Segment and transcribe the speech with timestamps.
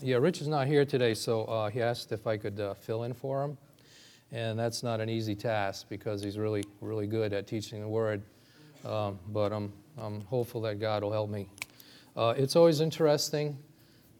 [0.00, 3.02] Yeah, Rich is not here today, so uh, he asked if I could uh, fill
[3.02, 3.58] in for him.
[4.30, 8.22] And that's not an easy task because he's really, really good at teaching the Word.
[8.84, 11.48] Um, but I'm, I'm hopeful that God will help me.
[12.16, 13.58] Uh, it's always interesting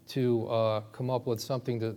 [0.09, 1.97] to uh, come up with something to,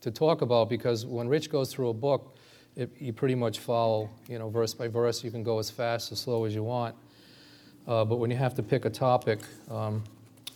[0.00, 2.34] to talk about because when Rich goes through a book,
[2.76, 5.22] it, you pretty much follow, you know, verse by verse.
[5.22, 6.94] You can go as fast or slow as you want.
[7.86, 9.40] Uh, but when you have to pick a topic,
[9.70, 10.02] um,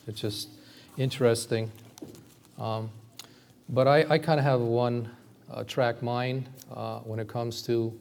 [0.06, 0.48] it's just
[0.96, 1.70] interesting.
[2.62, 2.90] Um,
[3.68, 5.10] but I, I kind of have one
[5.50, 7.98] uh, track mind uh, when it comes to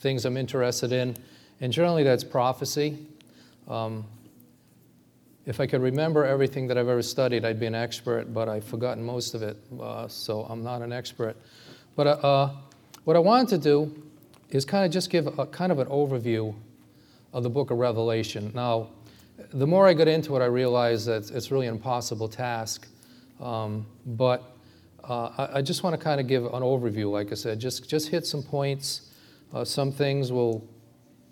[0.00, 1.16] things I'm interested in,
[1.62, 2.98] and generally that's prophecy.
[3.68, 4.04] Um,
[5.46, 8.64] if I could remember everything that I've ever studied, I'd be an expert, but I've
[8.64, 11.34] forgotten most of it, uh, so I'm not an expert.
[11.96, 12.50] But uh, uh,
[13.04, 14.02] what I wanted to do
[14.50, 16.54] is kind of just give a kind of an overview
[17.32, 18.52] of the book of Revelation.
[18.54, 18.90] Now,
[19.54, 22.88] the more I got into it, I realized that it's really an impossible task.
[23.42, 24.56] Um, but
[25.02, 27.90] uh, I, I, just want to kind of give an overview, like I said, just,
[27.90, 29.10] just hit some points.
[29.52, 30.64] Uh, some things we'll,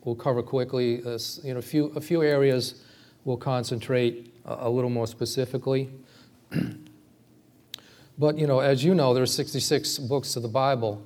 [0.04, 1.04] we'll cover quickly.
[1.04, 2.82] Uh, you know, a few, a few areas
[3.24, 5.88] we'll concentrate a, a little more specifically.
[8.18, 11.00] but, you know, as you know, there are 66 books of the Bible,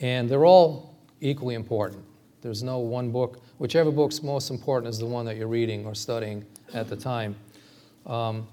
[0.00, 2.04] and they're all equally important.
[2.42, 3.42] There's no one book.
[3.58, 7.34] Whichever book's most important is the one that you're reading or studying at the time.
[8.06, 8.46] Um,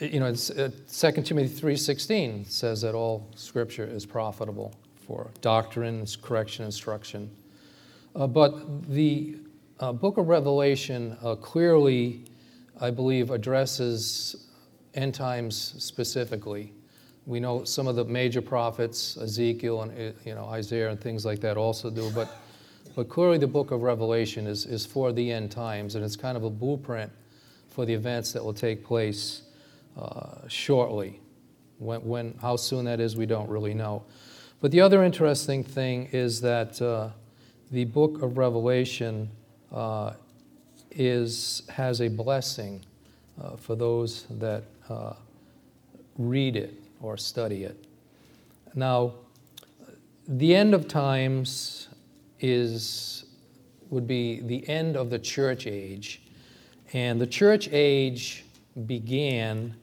[0.00, 4.74] you know, it's, uh, 2 Timothy 3.16 says that all Scripture is profitable
[5.06, 7.30] for doctrine, correction, instruction.
[8.14, 9.36] Uh, but the
[9.80, 12.24] uh, book of Revelation uh, clearly,
[12.80, 14.48] I believe, addresses
[14.94, 16.72] end times specifically.
[17.26, 21.24] We know some of the major prophets, Ezekiel and uh, you know, Isaiah and things
[21.24, 22.28] like that also do, but
[22.96, 26.34] but clearly, the book of Revelation is, is for the end times, and it's kind
[26.34, 27.12] of a blueprint
[27.68, 29.42] for the events that will take place
[29.96, 31.20] uh, shortly.
[31.78, 34.04] When, when, how soon that is, we don't really know.
[34.60, 37.10] But the other interesting thing is that uh,
[37.70, 39.30] the book of Revelation
[39.72, 40.12] uh,
[40.90, 42.84] is, has a blessing
[43.40, 45.12] uh, for those that uh,
[46.16, 47.84] read it or study it.
[48.74, 49.14] Now,
[50.28, 51.88] the end of times
[52.40, 53.24] is,
[53.90, 56.22] would be the end of the church age.
[56.92, 58.44] And the church age
[58.86, 59.74] began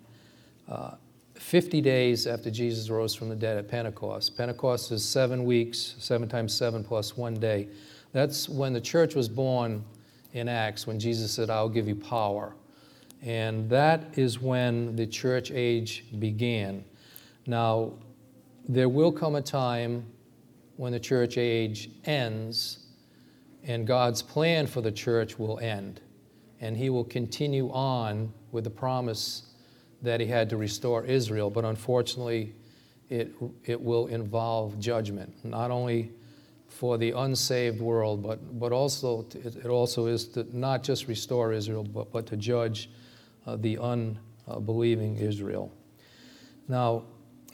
[0.67, 0.95] uh,
[1.35, 4.37] 50 days after Jesus rose from the dead at Pentecost.
[4.37, 7.67] Pentecost is seven weeks, seven times seven plus one day.
[8.11, 9.83] That's when the church was born
[10.33, 12.55] in Acts, when Jesus said, I'll give you power.
[13.21, 16.83] And that is when the church age began.
[17.47, 17.93] Now,
[18.67, 20.05] there will come a time
[20.77, 22.79] when the church age ends
[23.63, 26.01] and God's plan for the church will end.
[26.59, 29.52] And he will continue on with the promise
[30.03, 31.49] that he had to restore Israel.
[31.49, 32.53] But unfortunately,
[33.09, 33.33] it,
[33.65, 36.11] it will involve judgment, not only
[36.67, 41.83] for the unsaved world, but, but also it also is to not just restore Israel,
[41.83, 42.89] but, but to judge
[43.45, 45.71] uh, the unbelieving Israel.
[46.67, 47.03] Now,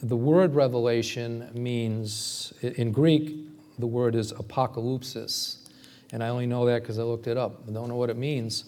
[0.02, 3.36] the word revelation means, in Greek,
[3.78, 5.68] the word is apocalypsis.
[6.12, 7.62] And I only know that because I looked it up.
[7.68, 8.64] I don't know what it means.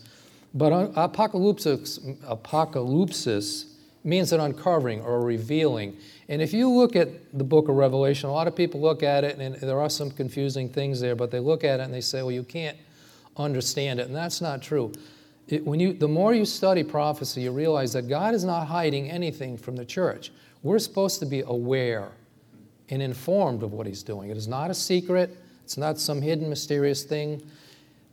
[0.54, 3.71] But apocalypsis, apocalypsis
[4.04, 5.96] means an uncovering or a revealing.
[6.28, 9.24] And if you look at the book of Revelation, a lot of people look at
[9.24, 12.00] it and there are some confusing things there, but they look at it and they
[12.00, 12.76] say, well, you can't
[13.36, 14.06] understand it.
[14.06, 14.92] And that's not true.
[15.48, 19.10] It, when you, the more you study prophecy, you realize that God is not hiding
[19.10, 20.32] anything from the church.
[20.62, 22.12] We're supposed to be aware
[22.88, 24.30] and informed of what he's doing.
[24.30, 27.42] It is not a secret, it's not some hidden, mysterious thing.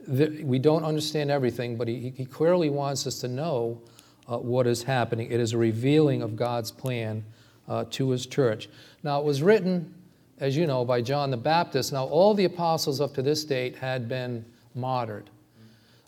[0.08, 3.80] We don't understand everything, but he, he clearly wants us to know
[4.30, 5.30] uh, what is happening.
[5.30, 7.24] It is a revealing of God's plan
[7.68, 8.68] uh, to his church.
[9.02, 9.92] Now, it was written,
[10.38, 11.92] as you know, by John the Baptist.
[11.92, 15.28] Now, all the apostles up to this date had been martyred.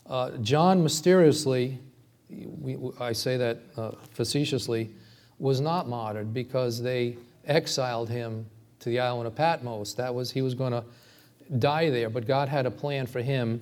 [0.07, 1.79] Uh, John mysteriously,
[2.29, 4.89] we, I say that uh, facetiously,
[5.39, 8.45] was not martyred because they exiled him
[8.79, 9.93] to the island of Patmos.
[9.95, 10.83] That was, he was going to
[11.59, 13.59] die there, but God had a plan for him,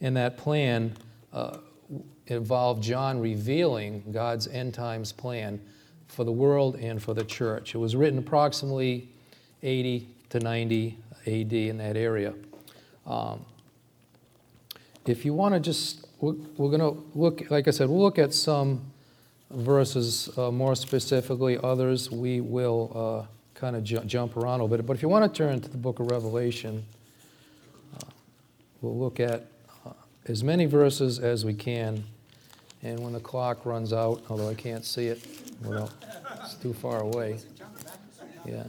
[0.00, 0.94] and that plan
[1.32, 1.58] uh,
[2.26, 5.60] involved John revealing God's end times plan
[6.08, 7.74] for the world and for the church.
[7.74, 9.08] It was written approximately
[9.62, 12.34] 80 to 90 AD in that area.
[13.06, 13.44] Um,
[15.06, 18.18] if you want to just, we're, we're going to look, like I said, we'll look
[18.18, 18.80] at some
[19.50, 21.58] verses uh, more specifically.
[21.58, 24.86] Others we will uh, kind of ju- jump around a little bit.
[24.86, 26.84] But if you want to turn to the book of Revelation,
[27.94, 28.06] uh,
[28.80, 29.46] we'll look at
[29.84, 29.90] uh,
[30.26, 32.04] as many verses as we can.
[32.84, 35.26] And when the clock runs out, although I can't see it,
[35.62, 35.90] well,
[36.44, 37.38] It's too far away.
[38.44, 38.64] Yeah.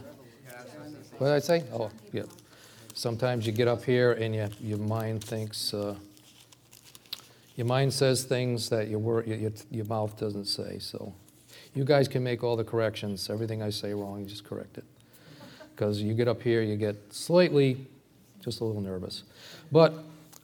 [1.18, 1.64] What did I say?
[1.72, 2.22] Oh, yeah.
[2.94, 5.94] Sometimes you get up here and you, your mind thinks, uh,
[7.56, 10.78] your mind says things that your, your, your mouth doesn't say.
[10.78, 11.12] So
[11.74, 13.28] you guys can make all the corrections.
[13.28, 14.84] Everything I say wrong, you just correct it.
[15.74, 17.86] Because you get up here, you get slightly,
[18.42, 19.24] just a little nervous.
[19.70, 19.92] But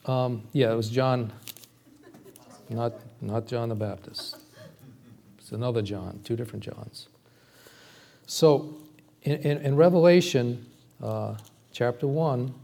[0.04, 1.32] um, yeah, it was John,
[2.68, 4.36] not, not John the Baptist.
[5.38, 7.08] It's another John, two different Johns.
[8.26, 8.74] So
[9.22, 10.66] in, in, in Revelation
[11.02, 11.36] uh,
[11.72, 12.54] chapter 1,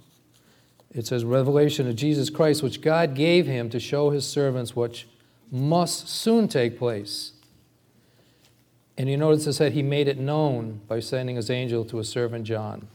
[0.95, 5.07] it says, Revelation of Jesus Christ, which God gave him to show his servants which
[5.51, 7.33] must soon take place.
[8.97, 12.05] And you notice it said he made it known by sending his angel to a
[12.05, 12.89] servant John.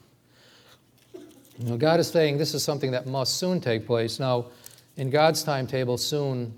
[1.59, 4.19] Know, God is saying this is something that must soon take place.
[4.19, 4.47] Now,
[4.97, 6.53] in God's timetable, soon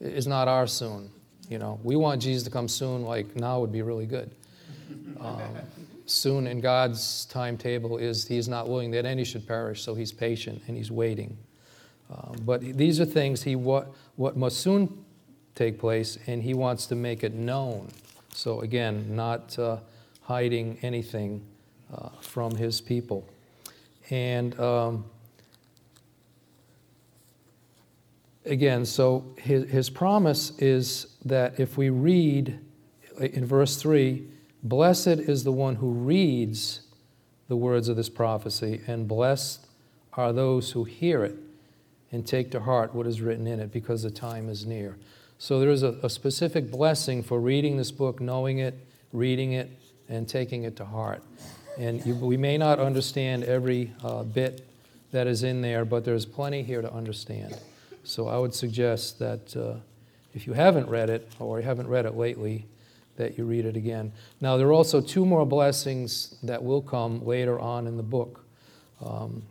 [0.00, 1.10] is not our soon.
[1.48, 4.30] You know, we want Jesus to come soon, like now would be really good.
[5.20, 5.40] Um,
[6.06, 10.62] soon in God's timetable is He's not willing that any should perish, so He's patient
[10.66, 11.36] and He's waiting.
[12.10, 15.04] Um, but these are things He what, what must soon
[15.54, 17.88] take place, and He wants to make it known.
[18.34, 19.78] So again, not uh,
[20.22, 21.42] hiding anything
[21.92, 23.28] uh, from His people.
[24.10, 25.04] And um,
[28.46, 32.58] again, so his, his promise is that if we read
[33.20, 34.26] in verse 3,
[34.62, 36.80] blessed is the one who reads
[37.48, 39.66] the words of this prophecy, and blessed
[40.14, 41.36] are those who hear it
[42.10, 44.96] and take to heart what is written in it, because the time is near.
[45.38, 48.74] So there is a, a specific blessing for reading this book, knowing it,
[49.12, 49.70] reading it,
[50.08, 51.22] and taking it to heart.
[51.78, 54.66] And you, we may not understand every uh, bit
[55.12, 57.56] that is in there, but there's plenty here to understand.
[58.06, 59.80] So I would suggest that uh,
[60.32, 62.66] if you haven't read it or you haven't read it lately,
[63.16, 64.12] that you read it again.
[64.40, 68.44] Now, there are also two more blessings that will come later on in the book,
[69.04, 69.42] um,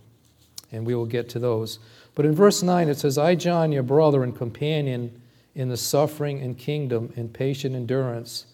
[0.72, 1.80] and we will get to those.
[2.14, 5.22] But in verse 9, it says, I, John, your brother and companion
[5.54, 8.46] in the suffering and kingdom and patient endurance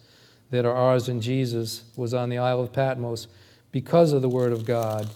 [0.50, 3.28] that are ours in Jesus, was on the Isle of Patmos
[3.70, 5.08] because of the word of God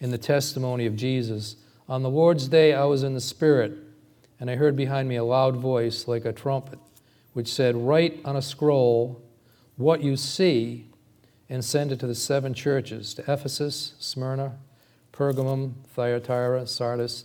[0.00, 1.56] and the testimony of Jesus.
[1.88, 3.72] On the Lord's day, I was in the Spirit,
[4.42, 6.80] and I heard behind me a loud voice like a trumpet,
[7.32, 9.22] which said, Write on a scroll
[9.76, 10.88] what you see
[11.48, 14.58] and send it to the seven churches to Ephesus, Smyrna,
[15.12, 17.22] Pergamum, Thyatira, Sardis,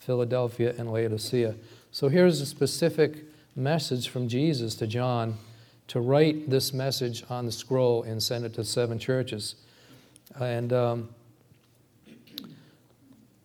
[0.00, 1.54] Philadelphia, and Laodicea.
[1.92, 3.24] So here's a specific
[3.56, 5.38] message from Jesus to John
[5.86, 9.54] to write this message on the scroll and send it to seven churches.
[10.38, 11.08] And um,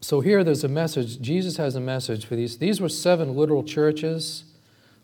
[0.06, 1.20] so here there's a message.
[1.20, 2.60] Jesus has a message for these.
[2.60, 4.44] These were seven literal churches,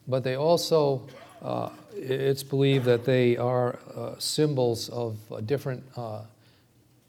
[0.07, 1.07] but they also,
[1.41, 5.17] uh, it's believed that they are uh, symbols of
[5.47, 6.21] different uh,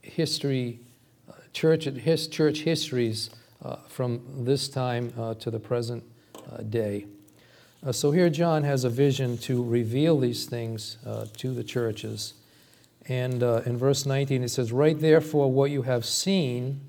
[0.01, 0.81] history,
[1.29, 3.29] uh, church, his, church histories
[3.63, 6.03] uh, from this time to the present
[6.71, 7.05] day.
[7.91, 10.97] so here John has a vision to reveal these things
[11.37, 12.33] to the churches.
[13.07, 16.81] And in verse 19, it says, Write therefore what you have seen,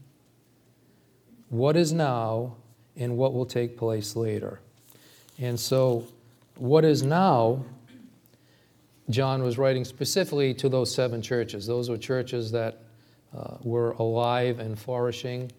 [1.53, 2.55] what is now,
[2.97, 4.59] and what will take place later.
[5.37, 6.07] And so,
[6.55, 7.63] what is now,
[9.11, 11.67] John was writing specifically to those seven churches.
[11.67, 12.79] Those were churches that
[13.37, 15.51] uh, were alive and flourishing,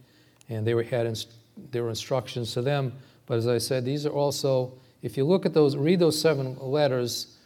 [0.48, 1.32] and they were, had inst-
[1.70, 2.92] there were instructions to them.
[3.26, 4.72] But as I said, these are also,
[5.02, 7.36] if you look at those, read those seven letters,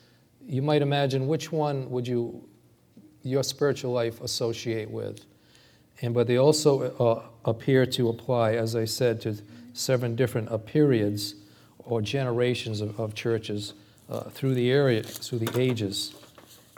[0.46, 2.48] you might imagine which one would you
[3.22, 5.26] your spiritual life associate with.
[6.00, 9.36] And, but they also uh, appear to apply, as I said, to
[9.72, 11.34] seven different uh, periods
[11.84, 13.74] or generations of, of churches
[14.10, 16.14] uh, through the area, through the ages.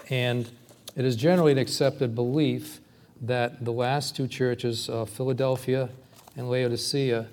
[0.09, 0.49] And
[0.97, 2.81] it is generally an accepted belief
[3.23, 5.89] that the last two churches, uh, Philadelphia
[6.37, 7.27] and Laodicea,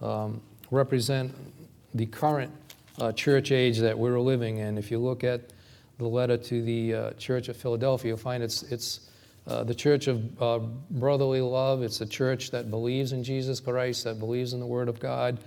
[0.00, 1.34] um, represent
[1.94, 2.52] the current
[2.98, 4.78] uh, church age that we're living in.
[4.78, 5.40] If you look at
[5.98, 9.10] the letter to the uh, Church of Philadelphia, you'll find it's, it's
[9.48, 10.58] uh, the church of uh,
[10.90, 11.82] brotherly love.
[11.82, 15.38] It's a church that believes in Jesus Christ, that believes in the Word of God,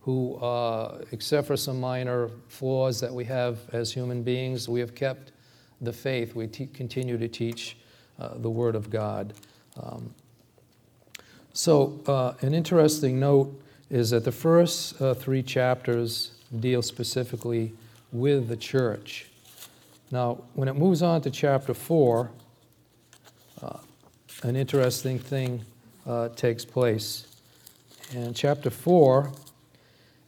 [0.00, 4.94] who, uh, except for some minor flaws that we have as human beings, we have
[4.94, 5.32] kept
[5.80, 6.36] the faith.
[6.36, 7.76] We continue to teach
[8.20, 9.34] uh, the Word of God.
[9.82, 10.14] Um,
[11.52, 16.30] so, uh, an interesting note is that the first three chapters
[16.60, 17.72] deal specifically
[18.12, 19.26] with the church.
[20.12, 22.30] Now, when it moves on to chapter 4,
[23.62, 23.78] uh,
[24.42, 25.64] an interesting thing
[26.06, 27.26] uh, takes place.
[28.12, 29.30] In chapter 4,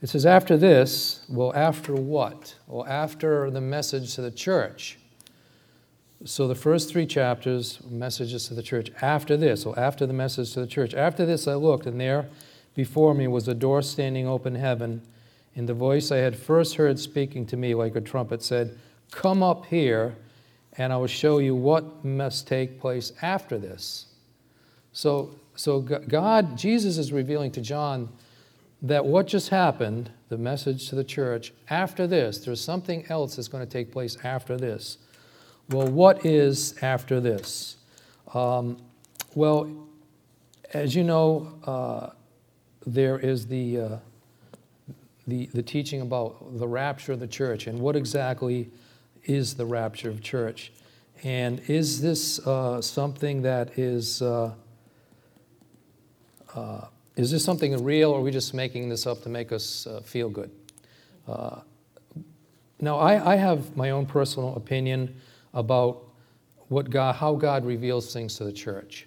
[0.00, 2.54] it says, After this, well, after what?
[2.66, 4.98] Well, after the message to the church.
[6.24, 8.90] So the first three chapters, messages to the church.
[9.02, 12.28] After this, so after the message to the church, after this I looked, and there
[12.74, 15.02] before me was a door standing open heaven.
[15.56, 18.78] And the voice I had first heard speaking to me like a trumpet said,
[19.10, 20.16] Come up here,
[20.76, 24.06] and I will show you what must take place after this.
[24.92, 28.08] So, so God, Jesus is revealing to John
[28.82, 33.48] that what just happened, the message to the church, after this, there's something else that's
[33.48, 34.98] going to take place after this.
[35.70, 37.76] Well, what is after this?
[38.34, 38.82] Um,
[39.34, 39.88] well,
[40.74, 42.10] as you know, uh,
[42.86, 43.96] there is the, uh,
[45.26, 48.68] the, the teaching about the rapture of the church and what exactly
[49.24, 50.72] is the rapture of church.
[51.22, 54.52] And is this uh, something that is, uh,
[56.54, 59.86] uh, is this something real or are we just making this up to make us
[59.86, 60.50] uh, feel good?
[62.80, 65.18] now, I, I have my own personal opinion
[65.54, 66.02] about
[66.68, 69.06] what God, how God reveals things to the church.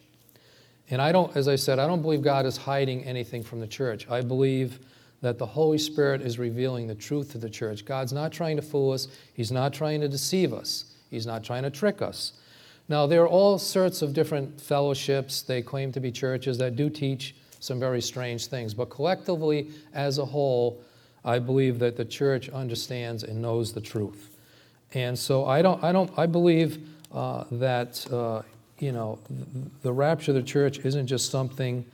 [0.89, 3.67] And I don't, as I said, I don't believe God is hiding anything from the
[3.67, 4.09] church.
[4.09, 4.79] I believe
[5.21, 7.85] that the Holy Spirit is revealing the truth to the church.
[7.85, 11.63] God's not trying to fool us, He's not trying to deceive us, He's not trying
[11.63, 12.33] to trick us.
[12.89, 16.89] Now, there are all sorts of different fellowships, they claim to be churches that do
[16.89, 18.73] teach some very strange things.
[18.73, 20.81] But collectively, as a whole,
[21.25, 24.29] I believe that the church understands and knows the truth.
[24.93, 28.43] And so I don't, I don't, I believe uh, that uh,
[28.79, 29.19] you know,
[29.81, 31.85] the rapture of the church isn't just something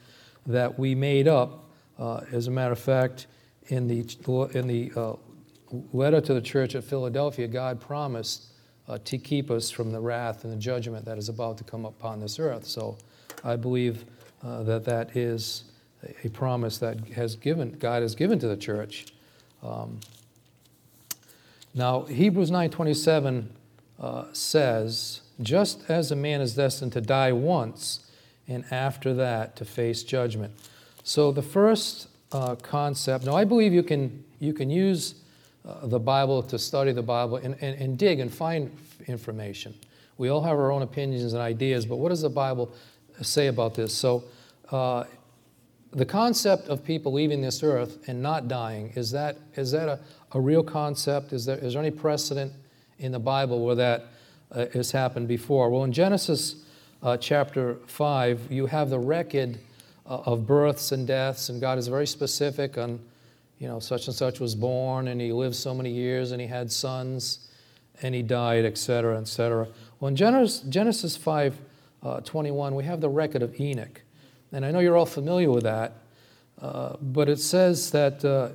[0.46, 1.63] that we made up.
[1.98, 3.28] Uh, as a matter of fact,
[3.68, 4.00] in the,
[4.54, 5.14] in the uh,
[5.94, 8.48] letter to the church at Philadelphia, God promised
[8.88, 11.86] uh, to keep us from the wrath and the judgment that is about to come
[11.86, 12.66] upon this earth.
[12.66, 12.98] So
[13.44, 14.06] I believe
[14.44, 15.64] that that is
[16.24, 19.06] a promise that has given, God has given to the church.
[19.62, 20.00] Um,
[21.74, 23.48] now, Hebrews 9.27
[24.00, 28.12] uh, says, just as a man is destined to die once,
[28.48, 30.54] and after that to face judgment.
[31.04, 35.16] So the first uh, concept, now I believe you can, you can use
[35.66, 38.76] uh, the Bible to study the Bible and, and, and dig and find
[39.08, 39.74] information.
[40.18, 42.74] We all have our own opinions and ideas, but what does the Bible
[43.22, 43.94] say about this?
[43.94, 44.24] So
[44.72, 45.04] uh,
[45.92, 50.00] the concept of people leaving this earth and not dying, is that, is that a,
[50.32, 51.34] a real concept?
[51.34, 52.54] Is there, is there any precedent
[53.00, 54.06] in the Bible where that
[54.54, 55.70] uh, has happened before.
[55.70, 56.64] Well, in Genesis
[57.02, 59.58] uh, chapter 5, you have the record
[60.06, 63.00] of births and deaths, and God is very specific on,
[63.60, 66.48] you know, such and such was born, and he lived so many years, and he
[66.48, 67.48] had sons,
[68.02, 69.68] and he died, etc., etc.
[70.00, 71.58] Well, in Genesis, Genesis 5
[72.04, 74.02] uh, 21, we have the record of Enoch.
[74.52, 75.94] And I know you're all familiar with that,
[76.62, 78.50] uh, but it says that uh,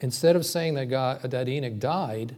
[0.00, 2.36] instead of saying that, God, that Enoch died,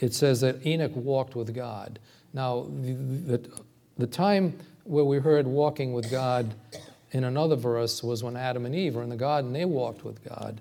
[0.00, 1.98] it says that Enoch walked with God.
[2.32, 3.50] Now, the, the,
[3.98, 6.54] the, time where we heard walking with God
[7.12, 10.22] in another verse was when Adam and Eve were in the garden, they walked with
[10.24, 10.60] God.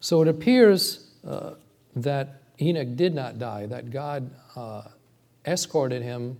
[0.00, 1.54] So it appears uh,
[1.96, 4.82] that Enoch did not die, that God uh,
[5.46, 6.38] escorted him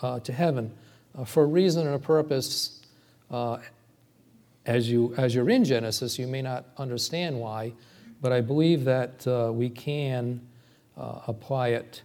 [0.00, 0.72] uh, to heaven
[1.16, 2.80] uh, for a reason and a purpose.
[3.30, 3.58] Uh,
[4.66, 7.72] as, you, as you're in Genesis, you may not understand why,
[8.20, 10.40] but I believe that uh, we can
[11.26, 12.02] apply it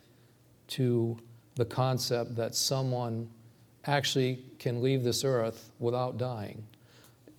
[0.65, 1.17] to
[1.55, 3.29] the concept that someone
[3.87, 6.63] actually can leave this earth without dying,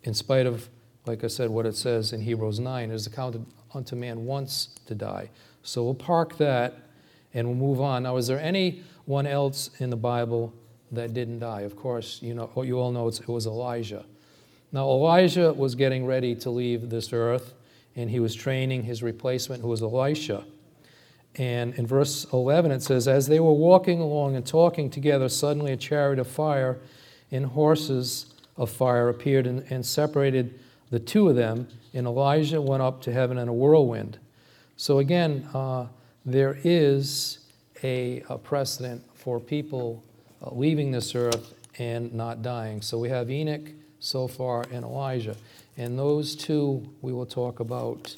[0.04, 0.68] in spite of,
[1.06, 4.70] like I said, what it says in Hebrews 9 it is accounted unto man once
[4.86, 5.30] to die.
[5.62, 6.74] So we'll park that
[7.34, 8.04] and we'll move on.
[8.04, 10.54] Now, is there anyone else in the Bible
[10.92, 11.62] that didn't die?
[11.62, 14.04] Of course, you know you all know it was Elijah.
[14.72, 17.54] Now, Elijah was getting ready to leave this earth,
[17.94, 20.44] and he was training his replacement, who was Elisha.
[21.38, 25.72] And in verse 11, it says, As they were walking along and talking together, suddenly
[25.72, 26.78] a chariot of fire
[27.30, 30.58] and horses of fire appeared and, and separated
[30.90, 31.68] the two of them.
[31.92, 34.18] And Elijah went up to heaven in a whirlwind.
[34.76, 35.86] So again, uh,
[36.24, 37.38] there is
[37.82, 40.02] a, a, precedent for people
[40.42, 42.80] uh, leaving this earth and not dying.
[42.80, 45.36] So we have Enoch so far and Elijah.
[45.76, 48.14] And those two we will talk about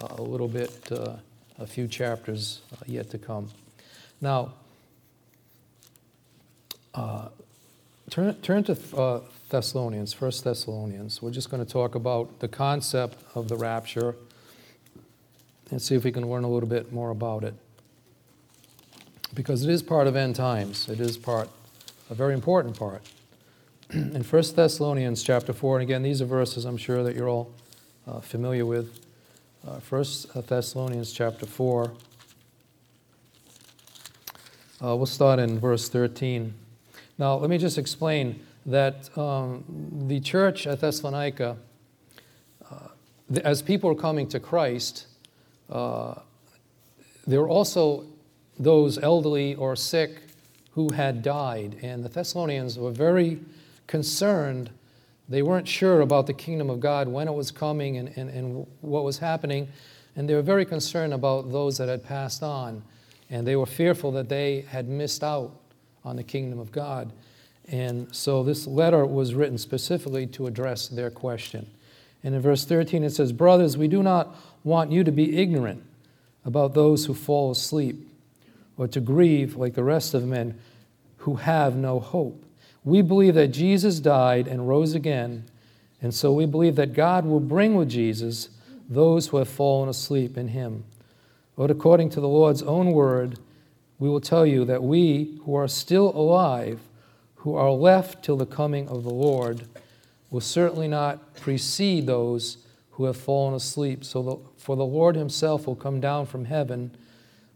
[0.00, 1.16] uh, a little bit uh,
[1.60, 3.50] a few chapters uh, yet to come.
[4.20, 4.54] Now,
[6.94, 7.28] uh,
[8.08, 11.22] turn, turn to uh, Thessalonians, First Thessalonians.
[11.22, 14.16] We're just going to talk about the concept of the rapture
[15.70, 17.54] and see if we can learn a little bit more about it.
[19.34, 20.88] Because it is part of end times.
[20.88, 21.48] It is part,
[22.08, 23.02] a very important part.
[23.90, 27.52] In 1 Thessalonians chapter 4, and again, these are verses I'm sure that you're all
[28.08, 29.09] uh, familiar with.
[29.66, 31.92] Uh, First uh, Thessalonians chapter 4.
[34.82, 36.54] Uh, we'll start in verse 13.
[37.18, 39.62] Now, let me just explain that um,
[40.08, 41.58] the church at Thessalonica,
[42.70, 42.88] uh,
[43.44, 45.06] as people were coming to Christ,
[45.68, 46.14] uh,
[47.26, 48.06] there were also
[48.58, 50.22] those elderly or sick
[50.72, 51.76] who had died.
[51.82, 53.40] And the Thessalonians were very
[53.86, 54.70] concerned.
[55.30, 58.66] They weren't sure about the kingdom of God, when it was coming, and, and, and
[58.80, 59.68] what was happening.
[60.16, 62.82] And they were very concerned about those that had passed on.
[63.30, 65.52] And they were fearful that they had missed out
[66.04, 67.12] on the kingdom of God.
[67.68, 71.70] And so this letter was written specifically to address their question.
[72.24, 74.34] And in verse 13 it says, Brothers, we do not
[74.64, 75.84] want you to be ignorant
[76.44, 78.08] about those who fall asleep,
[78.76, 80.58] or to grieve like the rest of men
[81.18, 82.44] who have no hope.
[82.84, 85.44] We believe that Jesus died and rose again,
[86.00, 88.48] and so we believe that God will bring with Jesus
[88.88, 90.84] those who have fallen asleep in him.
[91.56, 93.38] But according to the Lord's own word,
[93.98, 96.80] we will tell you that we who are still alive,
[97.36, 99.66] who are left till the coming of the Lord,
[100.30, 102.58] will certainly not precede those
[102.92, 104.04] who have fallen asleep.
[104.04, 106.92] So the, for the Lord himself will come down from heaven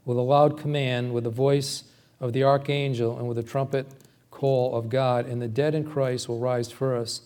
[0.05, 1.83] with a loud command, with the voice
[2.19, 3.87] of the archangel, and with the trumpet
[4.35, 7.23] call of God, and the dead in Christ will rise first.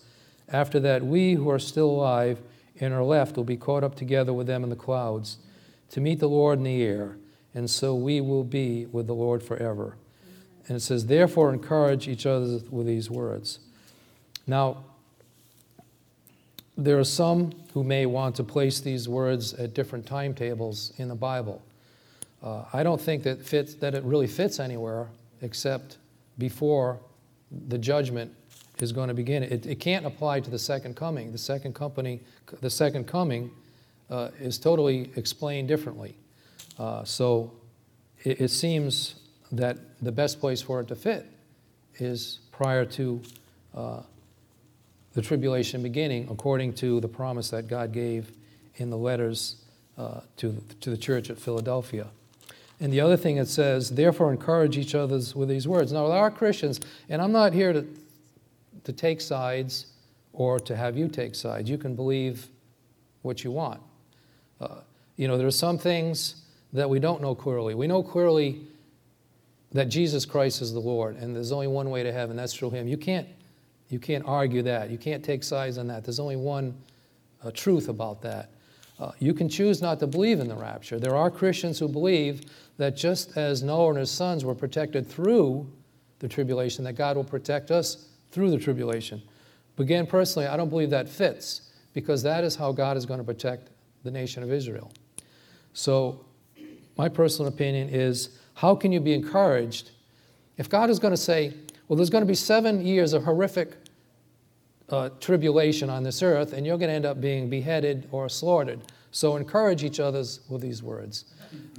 [0.48, 2.38] After that, we who are still alive
[2.78, 5.38] and are left will be caught up together with them in the clouds
[5.90, 7.16] to meet the Lord in the air,
[7.52, 9.96] and so we will be with the Lord forever.
[10.68, 13.58] And it says, Therefore, encourage each other with these words.
[14.46, 14.84] Now,
[16.78, 21.16] there are some who may want to place these words at different timetables in the
[21.16, 21.60] Bible.
[22.40, 25.08] Uh, I don't think that, fits, that it really fits anywhere
[25.42, 25.98] except
[26.40, 26.98] before
[27.68, 28.34] the judgment
[28.78, 29.44] is going to begin.
[29.44, 31.30] It, it can't apply to the second coming.
[31.30, 32.20] The second company,
[32.60, 33.52] the second coming
[34.10, 36.16] uh, is totally explained differently.
[36.78, 37.52] Uh, so
[38.24, 39.16] it, it seems
[39.52, 41.26] that the best place for it to fit
[41.98, 43.20] is prior to
[43.76, 44.02] uh,
[45.12, 48.30] the tribulation beginning, according to the promise that God gave
[48.76, 49.56] in the letters
[49.98, 52.06] uh, to, to the church at Philadelphia.
[52.80, 55.92] And the other thing it says, therefore encourage each other with these words.
[55.92, 57.86] Now, there are Christians, and I'm not here to,
[58.84, 59.86] to take sides
[60.32, 61.68] or to have you take sides.
[61.68, 62.48] You can believe
[63.22, 63.80] what you want.
[64.60, 64.76] Uh,
[65.16, 67.74] you know, there are some things that we don't know clearly.
[67.74, 68.62] We know clearly
[69.72, 72.70] that Jesus Christ is the Lord, and there's only one way to heaven, that's through
[72.70, 72.88] Him.
[72.88, 73.28] You can't
[73.90, 74.88] you can't argue that.
[74.88, 76.04] You can't take sides on that.
[76.04, 76.74] There's only one
[77.42, 78.50] uh, truth about that.
[79.00, 81.00] Uh, you can choose not to believe in the rapture.
[81.00, 82.42] There are Christians who believe
[82.76, 85.66] that just as Noah and his sons were protected through
[86.18, 89.22] the tribulation, that God will protect us through the tribulation.
[89.76, 93.18] But again, personally, I don't believe that fits because that is how God is going
[93.18, 93.70] to protect
[94.04, 94.92] the nation of Israel.
[95.72, 96.24] So,
[96.98, 99.92] my personal opinion is how can you be encouraged
[100.58, 101.54] if God is going to say,
[101.88, 103.78] well, there's going to be seven years of horrific
[104.90, 108.80] uh, tribulation on this earth, and you're going to end up being beheaded or slaughtered.
[109.12, 111.24] So encourage each other with these words.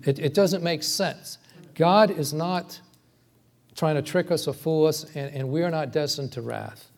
[0.06, 1.38] It, it doesn't make sense.
[1.76, 2.80] God is not
[3.76, 6.89] trying to trick us or fool us, and, and we are not destined to wrath.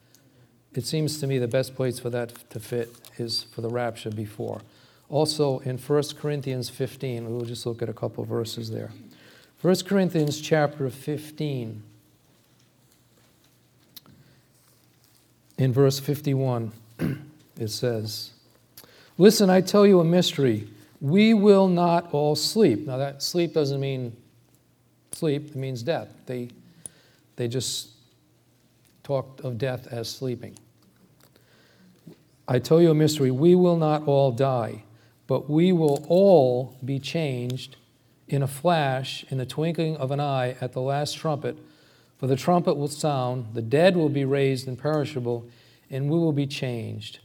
[0.73, 4.09] It seems to me the best place for that to fit is for the rapture
[4.09, 4.61] before.
[5.09, 8.89] Also in 1 Corinthians 15, we'll just look at a couple verses there.
[9.61, 11.83] 1 Corinthians chapter 15.
[15.63, 16.73] In verse 51,
[17.57, 18.31] it says,
[19.17, 20.67] Listen, I tell you a mystery.
[20.99, 22.85] We will not all sleep.
[22.85, 24.13] Now, that sleep doesn't mean
[25.13, 26.09] sleep, it means death.
[26.25, 26.49] They,
[27.37, 27.91] they just
[29.03, 30.57] talked of death as sleeping.
[32.45, 33.31] I tell you a mystery.
[33.31, 34.83] We will not all die,
[35.27, 37.77] but we will all be changed
[38.27, 41.55] in a flash, in the twinkling of an eye, at the last trumpet.
[42.23, 45.45] For the trumpet will sound, the dead will be raised imperishable,
[45.89, 47.19] and we will be changed.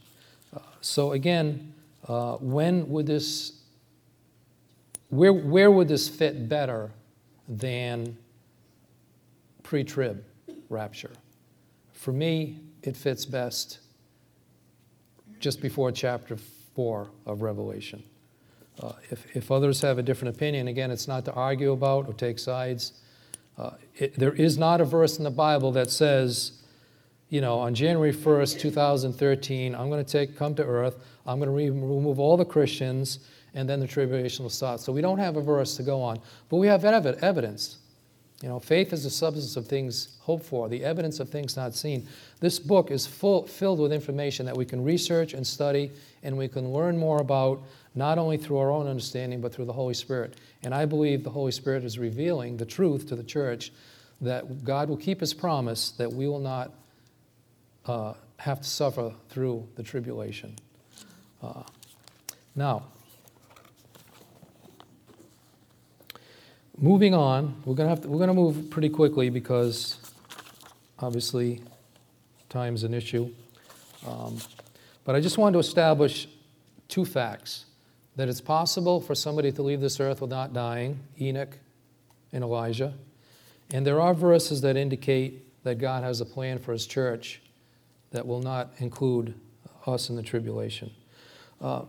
[0.53, 1.73] Uh, so again,
[2.09, 3.61] uh, when would this,
[5.09, 6.91] where, where would this fit better
[7.49, 8.19] than
[9.63, 10.25] pre trib
[10.69, 11.13] rapture?
[11.93, 13.79] For me, it fits best
[15.39, 16.37] just before chapter
[16.75, 18.03] 4 of Revelation.
[18.83, 22.15] Uh, if, if others have a different opinion, again, it's not to argue about or
[22.15, 22.95] take sides.
[23.59, 26.53] Uh, it, there is not a verse in the Bible that says,
[27.29, 31.49] you know, on January 1st, 2013, I'm going to take, come to earth, I'm going
[31.49, 33.19] to re- remove all the Christians,
[33.55, 34.81] and then the tribulation will start.
[34.81, 37.79] So we don't have a verse to go on, but we have ev- evidence.
[38.43, 41.75] You know, faith is the substance of things hoped for, the evidence of things not
[41.75, 42.07] seen.
[42.39, 45.91] This book is full, filled with information that we can research and study,
[46.23, 47.61] and we can learn more about
[47.97, 50.37] not only through our own understanding, but through the Holy Spirit.
[50.63, 53.73] And I believe the Holy Spirit is revealing the truth to the church
[54.21, 56.73] that God will keep his promise that we will not
[57.87, 60.55] uh, have to suffer through the tribulation.
[61.43, 61.65] Uh,
[62.55, 62.85] now,
[66.81, 69.99] moving on, we're going to have to, we're to move pretty quickly because
[70.99, 71.63] obviously
[72.49, 73.33] time's an issue.
[74.07, 74.39] Um,
[75.05, 76.29] but I just wanted to establish
[76.89, 77.67] two facts
[78.17, 81.57] that it's possible for somebody to leave this earth without dying, Enoch
[82.33, 82.95] and Elijah.
[83.73, 87.43] And there are verses that indicate that God has a plan for his church
[88.11, 89.35] that will not include
[89.87, 90.91] us in the tribulation.
[91.61, 91.83] Uh,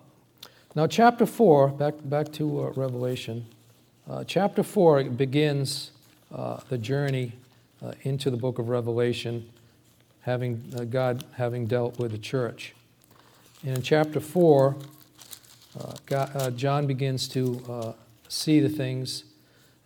[0.75, 3.45] now, chapter 4, back, back to uh, Revelation.
[4.09, 5.91] Uh, chapter 4 begins
[6.33, 7.33] uh, the journey
[7.79, 9.47] uh, into the book of Revelation,
[10.21, 12.73] having uh, God having dealt with the church.
[13.61, 14.75] And in chapter 4,
[15.79, 17.93] uh, God, John begins to
[18.27, 19.25] see the things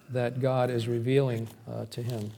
[0.09, 1.49] that God is revealing
[1.91, 2.31] to him.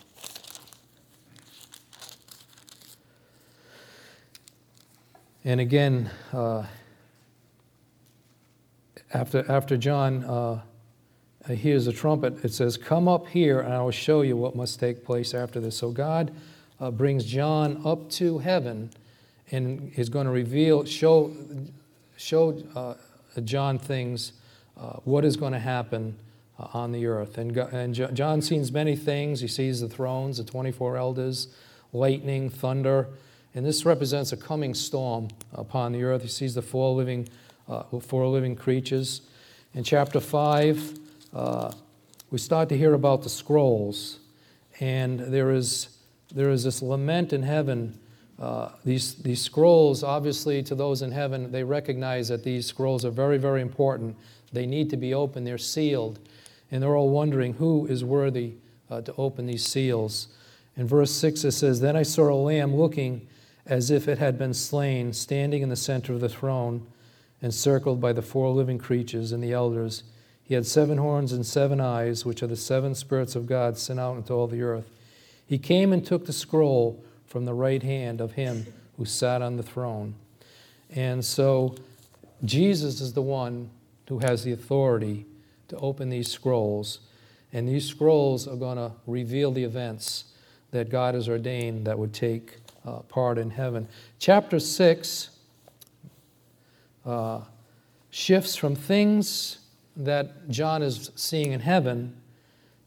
[5.43, 6.09] And again,
[9.13, 10.61] after, after John uh,
[11.53, 14.79] hears a trumpet, it says, Come up here, and I will show you what must
[14.79, 15.77] take place after this.
[15.77, 16.33] So God
[16.79, 18.89] uh, brings John up to heaven
[19.51, 21.31] and is going to reveal, show,
[22.17, 22.95] show uh,
[23.41, 24.33] John things,
[24.77, 26.15] uh, what is going to happen
[26.59, 27.37] uh, on the earth.
[27.37, 29.41] And, and John sees many things.
[29.41, 31.47] He sees the thrones, the 24 elders,
[31.93, 33.07] lightning, thunder.
[33.53, 36.23] And this represents a coming storm upon the earth.
[36.23, 37.29] He sees the four living,
[37.69, 39.21] uh, four living creatures.
[39.73, 41.04] In chapter 5,
[41.35, 41.69] uh,
[42.31, 44.19] we start to hear about the scrolls,
[44.79, 45.89] and there is,
[46.33, 47.99] there is this lament in heaven.
[48.39, 53.11] Uh, these, these scrolls, obviously, to those in heaven, they recognize that these scrolls are
[53.11, 54.15] very, very important.
[54.53, 56.19] They need to be opened, they're sealed,
[56.71, 58.53] and they're all wondering who is worthy
[58.89, 60.29] uh, to open these seals.
[60.77, 63.27] In verse 6, it says, Then I saw a lamb looking
[63.65, 66.87] as if it had been slain, standing in the center of the throne,
[67.41, 70.03] encircled by the four living creatures and the elders.
[70.45, 73.99] He had seven horns and seven eyes, which are the seven spirits of God sent
[73.99, 74.87] out into all the earth.
[75.47, 79.57] He came and took the scroll from the right hand of him who sat on
[79.57, 80.13] the throne.
[80.91, 81.75] And so
[82.43, 83.71] Jesus is the one
[84.07, 85.25] who has the authority
[85.67, 86.99] to open these scrolls.
[87.51, 90.25] And these scrolls are going to reveal the events
[90.71, 93.87] that God has ordained that would take uh, part in heaven.
[94.19, 95.29] Chapter 6
[97.05, 97.41] uh,
[98.11, 99.59] shifts from things
[99.95, 102.15] that John is seeing in heaven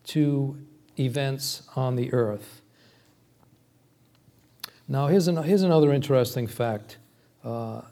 [0.04, 0.56] to
[0.98, 2.60] events on the earth.
[4.86, 6.96] Now, here's, an, here's another interesting fact.
[7.44, 7.82] Uh,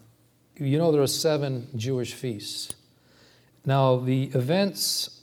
[0.57, 2.75] you know, there are seven Jewish feasts.
[3.65, 5.21] Now, the events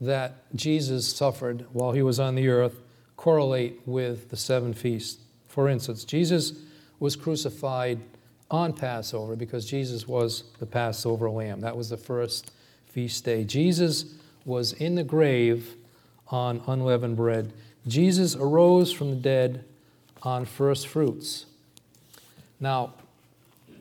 [0.00, 2.80] that Jesus suffered while he was on the earth
[3.16, 5.22] correlate with the seven feasts.
[5.48, 6.52] For instance, Jesus
[6.98, 8.00] was crucified
[8.50, 11.60] on Passover because Jesus was the Passover lamb.
[11.60, 12.52] That was the first
[12.96, 13.44] feast day.
[13.44, 14.06] Jesus
[14.46, 15.76] was in the grave
[16.28, 17.52] on unleavened bread.
[17.86, 19.66] Jesus arose from the dead
[20.22, 21.44] on first fruits.
[22.58, 22.94] Now,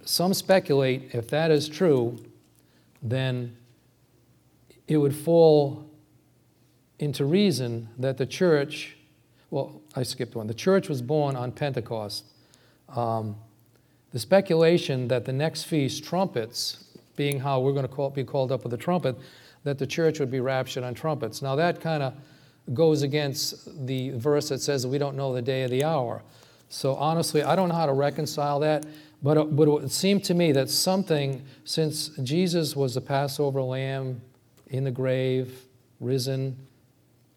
[0.03, 2.17] some speculate if that is true,
[3.01, 3.55] then
[4.85, 5.89] it would fall
[6.99, 8.97] into reason that the church,
[9.49, 10.47] well, I skipped one.
[10.47, 12.25] The church was born on Pentecost.
[12.89, 13.37] Um,
[14.11, 16.84] the speculation that the next feast, trumpets,
[17.15, 19.15] being how we're going to call, be called up with a trumpet,
[19.63, 21.41] that the church would be raptured on trumpets.
[21.41, 22.13] Now, that kind of
[22.73, 26.23] goes against the verse that says we don't know the day or the hour.
[26.69, 28.85] So, honestly, I don't know how to reconcile that,
[29.21, 33.61] but, it, but it would seem to me that something, since Jesus was the Passover
[33.61, 34.21] lamb
[34.67, 35.65] in the grave,
[35.99, 36.57] risen,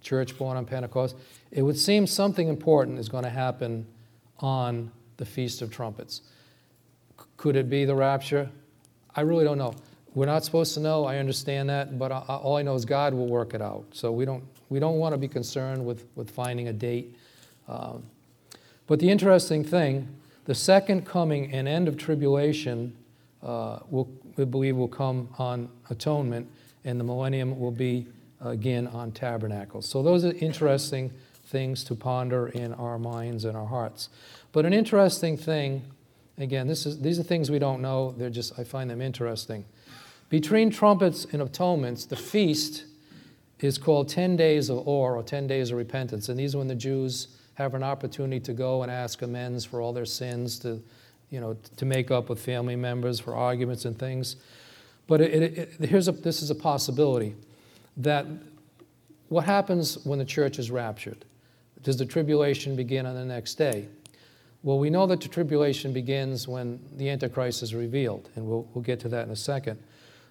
[0.00, 1.16] church born on Pentecost,
[1.50, 3.86] it would seem something important is going to happen
[4.40, 6.22] on the Feast of Trumpets.
[7.36, 8.50] Could it be the rapture?
[9.18, 9.74] I really don't know.
[10.14, 11.04] We're not supposed to know.
[11.04, 13.84] I understand that, but I, all I know is God will work it out.
[13.90, 17.16] So we don't we don't want to be concerned with with finding a date.
[17.66, 18.04] Um,
[18.86, 20.06] but the interesting thing,
[20.44, 22.96] the second coming and end of tribulation,
[23.42, 26.48] uh, will we believe will come on atonement,
[26.84, 28.06] and the millennium will be
[28.40, 29.88] again on tabernacles.
[29.88, 31.10] So those are interesting
[31.46, 34.10] things to ponder in our minds and our hearts.
[34.52, 35.82] But an interesting thing
[36.38, 38.12] Again, this is, these are things we don't know.
[38.12, 39.64] They're just, I find them interesting.
[40.28, 42.84] Between trumpets and atonements, the feast
[43.60, 46.28] is called 10 days of Awe, or 10 days of repentance.
[46.28, 49.80] And these are when the Jews have an opportunity to go and ask amends for
[49.80, 50.80] all their sins, to,
[51.30, 54.36] you know, to make up with family members for arguments and things.
[55.08, 57.34] But it, it, it, here's a, this is a possibility
[57.96, 58.26] that
[59.28, 61.24] what happens when the church is raptured?
[61.82, 63.88] Does the tribulation begin on the next day?
[64.62, 68.82] Well, we know that the tribulation begins when the Antichrist is revealed, and we'll, we'll
[68.82, 69.80] get to that in a second.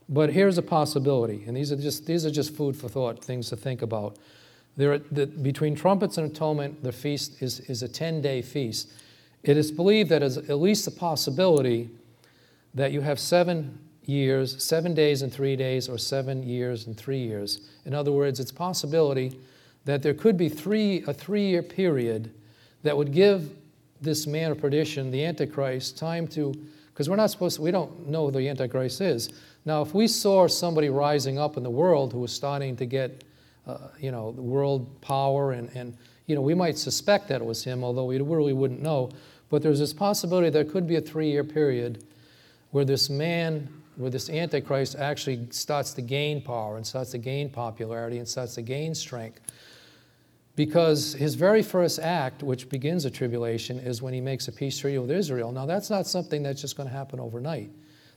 [0.09, 3.49] But here's a possibility, and these are just, these are just food for thought, things
[3.49, 4.17] to think about.
[4.75, 8.89] There are, the, between trumpets and atonement, the feast is, is a 10 day feast.
[9.43, 11.89] It is believed that there's at least a possibility
[12.73, 17.19] that you have seven years, seven days and three days, or seven years and three
[17.19, 17.61] years.
[17.85, 19.39] In other words, it's possibility
[19.85, 22.33] that there could be three, a three year period
[22.83, 23.51] that would give
[24.01, 26.53] this man of perdition, the Antichrist, time to,
[26.89, 29.29] because we're not supposed to, we don't know who the Antichrist is.
[29.65, 33.23] Now, if we saw somebody rising up in the world who was starting to get,
[33.65, 37.63] uh, you know, world power, and, and, you know, we might suspect that it was
[37.63, 39.09] him, although we really wouldn't know.
[39.49, 42.03] But there's this possibility there could be a three year period
[42.71, 47.49] where this man, where this Antichrist actually starts to gain power and starts to gain
[47.49, 49.41] popularity and starts to gain strength.
[50.57, 54.79] Because his very first act, which begins a tribulation, is when he makes a peace
[54.79, 55.51] treaty with Israel.
[55.51, 57.69] Now, that's not something that's just going to happen overnight.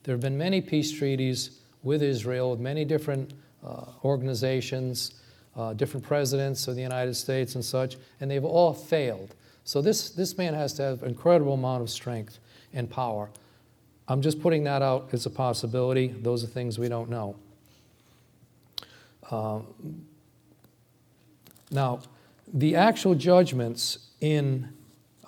[0.05, 5.20] There have been many peace treaties with Israel, with many different uh, organizations,
[5.55, 9.35] uh, different presidents of the United States and such, and they've all failed.
[9.64, 12.38] So this, this man has to have an incredible amount of strength
[12.72, 13.29] and power.
[14.09, 16.09] I'm just putting that out as a possibility.
[16.09, 17.37] Those are things we don't know.
[19.31, 19.61] Uh,
[21.70, 22.00] now,
[22.52, 24.68] the actual judgments in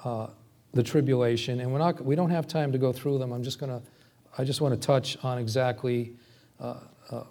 [0.05, 0.29] uh,
[0.73, 3.33] the tribulation, and we're not, we don't have time to go through them.
[3.33, 3.87] I'm just going to
[4.39, 6.15] I just want to touch on exactly
[6.59, 6.77] uh,
[7.11, 7.25] uh,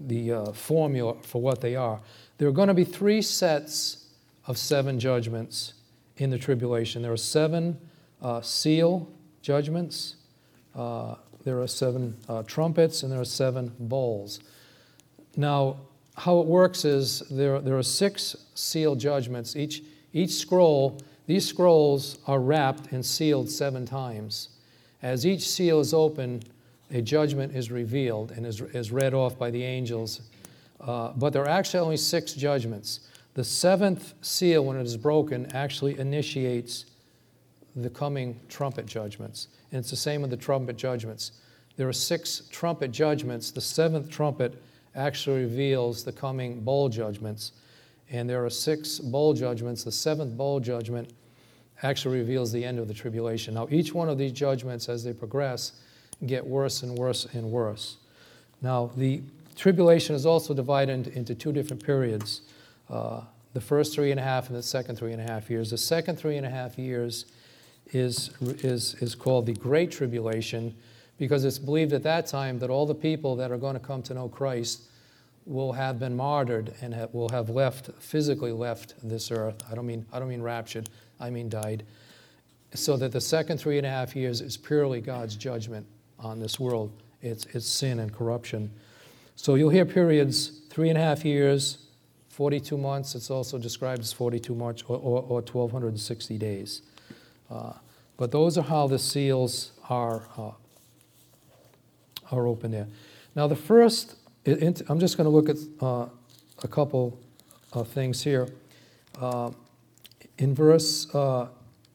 [0.00, 2.00] the uh, formula for what they are.
[2.38, 4.06] There are going to be three sets
[4.46, 5.74] of seven judgments
[6.16, 7.02] in the tribulation.
[7.02, 7.78] There are seven
[8.22, 9.10] uh, seal
[9.42, 10.16] judgments,
[10.74, 14.40] uh, there are seven trumpets, and there are seven bowls.
[15.36, 15.78] Now,
[16.16, 19.56] how it works is there, there are six seal judgments.
[19.56, 24.50] Each, each scroll, these scrolls are wrapped and sealed seven times.
[25.02, 26.46] As each seal is opened,
[26.92, 30.20] a judgment is revealed and is, is read off by the angels.
[30.80, 33.08] Uh, but there are actually only six judgments.
[33.34, 36.84] The seventh seal, when it is broken, actually initiates
[37.74, 39.48] the coming trumpet judgments.
[39.70, 41.32] And it's the same with the trumpet judgments.
[41.76, 43.50] There are six trumpet judgments.
[43.50, 44.62] The seventh trumpet
[44.94, 47.52] actually reveals the coming bowl judgments.
[48.10, 49.84] And there are six bowl judgments.
[49.84, 51.12] The seventh bowl judgment
[51.82, 53.54] actually reveals the end of the tribulation.
[53.54, 55.72] Now, each one of these judgments, as they progress,
[56.26, 57.96] get worse and worse and worse.
[58.60, 59.22] Now, the
[59.56, 62.42] tribulation is also divided into two different periods
[62.90, 63.22] uh,
[63.54, 65.70] the first three and a half and the second three and a half years.
[65.70, 67.26] The second three and a half years
[67.92, 70.74] is, is, is called the Great Tribulation
[71.18, 74.02] because it's believed at that time that all the people that are going to come
[74.02, 74.82] to know Christ
[75.44, 79.62] will have been martyred and have, will have left, physically left this earth.
[79.70, 80.88] I don't mean, I don't mean raptured.
[81.20, 81.84] I mean died,
[82.74, 85.86] so that the second three and a half years is purely God's judgment
[86.18, 86.92] on this world.
[87.20, 88.70] It's, it's sin and corruption.
[89.36, 91.78] So you'll hear periods three and a half years,
[92.30, 93.14] 42 months.
[93.14, 96.82] It's also described as 42 months or, or, or 1,260 days.
[97.50, 97.74] Uh,
[98.16, 100.50] but those are how the seals are, uh,
[102.32, 102.88] are open there.
[103.34, 104.16] Now, the first,
[104.46, 106.06] I'm just going to look at uh,
[106.62, 107.18] a couple
[107.72, 108.48] of things here.
[109.20, 109.50] Uh,
[110.38, 111.48] in verse, uh,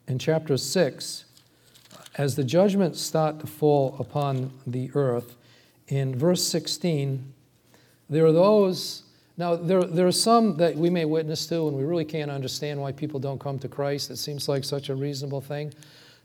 [0.08, 1.26] in chapter 6,
[2.18, 5.36] as the judgments start to fall upon the earth,
[5.88, 7.34] in verse 16,
[8.10, 9.04] there are those,
[9.38, 12.82] now there, there are some that we may witness to, and we really can't understand
[12.82, 14.10] why people don't come to Christ.
[14.10, 15.74] It seems like such a reasonable thing.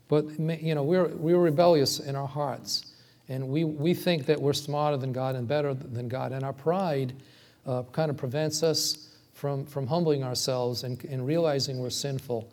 [0.07, 2.92] But, you know, we're, we're rebellious in our hearts.
[3.29, 6.31] And we, we think that we're smarter than God and better than God.
[6.31, 7.13] And our pride
[7.65, 12.49] uh, kind of prevents us from, from humbling ourselves and, and realizing we're sinful.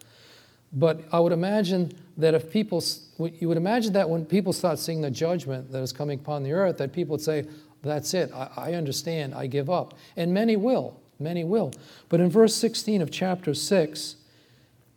[0.73, 2.83] But I would imagine that if people,
[3.19, 6.53] you would imagine that when people start seeing the judgment that is coming upon the
[6.53, 7.45] earth, that people would say,
[7.83, 9.95] That's it, I, I understand, I give up.
[10.17, 11.73] And many will, many will.
[12.09, 14.17] But in verse 16 of chapter 6,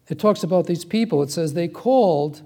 [0.09, 1.23] it talks about these people.
[1.23, 2.41] It says, They called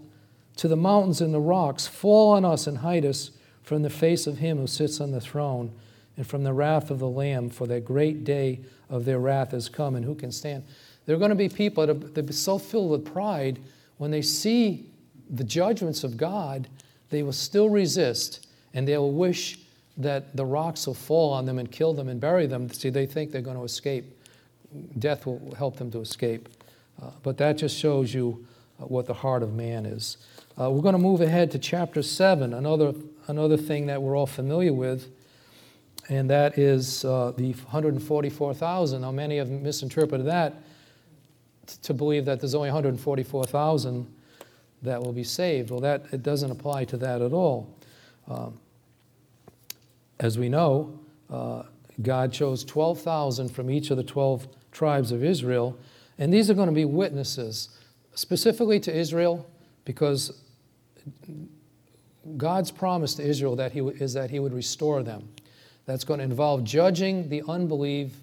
[0.58, 3.32] to the mountains and the rocks, Fall on us and hide us
[3.64, 5.72] from the face of him who sits on the throne
[6.16, 9.70] and from the wrath of the Lamb, for that great day of their wrath has
[9.70, 10.64] come, and who can stand?
[11.06, 13.60] There are going to be people that are so filled with pride,
[13.98, 14.90] when they see
[15.30, 16.68] the judgments of God,
[17.10, 19.60] they will still resist, and they will wish
[19.98, 22.70] that the rocks will fall on them and kill them and bury them.
[22.70, 24.06] See, they think they're going to escape.
[25.00, 26.50] Death will help them to escape.
[27.02, 28.46] Uh, but that just shows you
[28.80, 30.18] uh, what the heart of man is.
[30.60, 32.92] Uh, we're going to move ahead to chapter 7, another,
[33.28, 35.08] another thing that we're all familiar with,
[36.10, 39.02] and that is uh, the 144,000.
[39.02, 40.56] Now, many have misinterpreted that
[41.84, 44.12] to believe that there's only 144,000
[44.82, 45.70] that will be saved.
[45.70, 47.72] Well, that it doesn't apply to that at all.
[48.28, 48.60] Um,
[50.20, 51.64] as we know, uh,
[52.02, 55.78] God chose 12,000 from each of the 12 tribes of Israel,
[56.18, 57.70] and these are going to be witnesses,
[58.16, 59.48] specifically to Israel,
[59.86, 60.42] because
[62.36, 65.30] God's promise to Israel that he, is that He would restore them.
[65.86, 68.18] That's going to involve judging the unbelieve,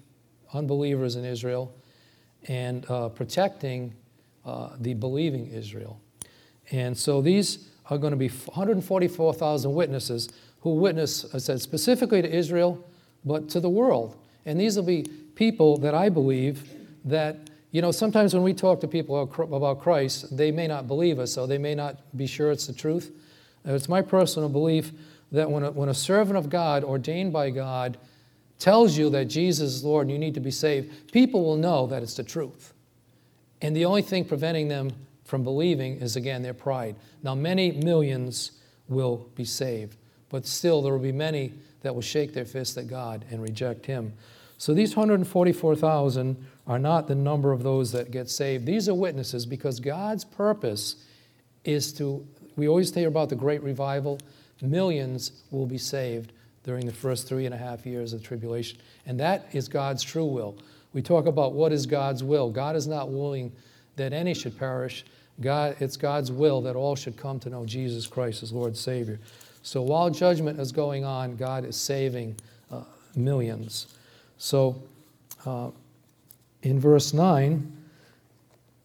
[0.53, 1.75] unbelievers in Israel
[2.47, 3.93] and uh, protecting
[4.45, 5.99] uh, the believing Israel.
[6.71, 10.29] And so these are going to be 144,000 witnesses
[10.61, 12.83] who witness, I said, specifically to Israel,
[13.23, 14.17] but to the world.
[14.45, 15.03] And these will be
[15.35, 16.69] people that I believe
[17.05, 21.19] that, you know, sometimes when we talk to people about Christ, they may not believe
[21.19, 23.11] us, so they may not be sure it's the truth.
[23.65, 24.93] It's my personal belief
[25.33, 27.97] that when a, when a servant of God, ordained by God,
[28.59, 31.85] tells you that Jesus is Lord and you need to be saved, people will know
[31.87, 32.73] that it's the truth.
[33.61, 34.93] And the only thing preventing them
[35.25, 36.95] from believing is, again, their pride.
[37.23, 38.51] Now, many millions
[38.87, 39.97] will be saved,
[40.29, 43.85] but still there will be many that will shake their fist at God and reject
[43.85, 44.13] Him.
[44.57, 48.65] So these 144,000 are not the number of those that get saved.
[48.65, 50.95] These are witnesses because God's purpose
[51.63, 52.25] is to,
[52.55, 54.19] we always hear about the great revival,
[54.61, 56.31] millions will be saved
[56.63, 58.79] during the first three and a half years of tribulation.
[59.05, 60.57] And that is God's true will.
[60.93, 62.49] We talk about what is God's will.
[62.49, 63.51] God is not willing
[63.97, 65.05] that any should perish.
[65.41, 69.19] God, it's God's will that all should come to know Jesus Christ as Lord Savior.
[69.61, 72.37] So while judgment is going on, God is saving
[72.71, 72.83] uh,
[73.15, 73.95] millions.
[74.37, 74.81] So
[75.45, 75.71] uh,
[76.65, 77.71] in verse 9,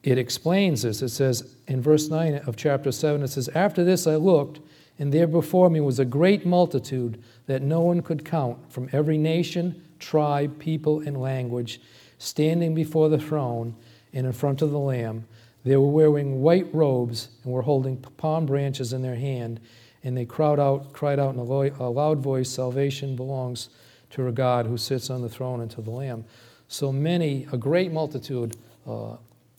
[0.03, 1.01] it explains this.
[1.01, 4.61] It says, in verse 9 of chapter 7, it says, After this I looked,
[4.99, 9.17] and there before me was a great multitude that no one could count from every
[9.17, 11.81] nation, tribe, people, and language,
[12.19, 13.75] standing before the throne
[14.13, 15.25] and in front of the Lamb.
[15.65, 19.59] They were wearing white robes and were holding palm branches in their hand,
[20.05, 23.71] and they cried out, cried out in a loud voice, Salvation belongs
[24.11, 26.27] to our God who sits on the throne and to the Lamb.
[26.71, 28.57] So many, a great multitude,
[28.87, 29.17] uh,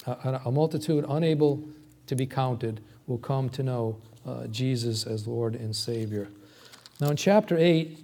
[0.08, 1.62] a, a, multitude unable
[2.08, 6.30] to be counted, will come to know uh, Jesus as Lord and Savior.
[7.02, 8.00] Now, in chapter 8,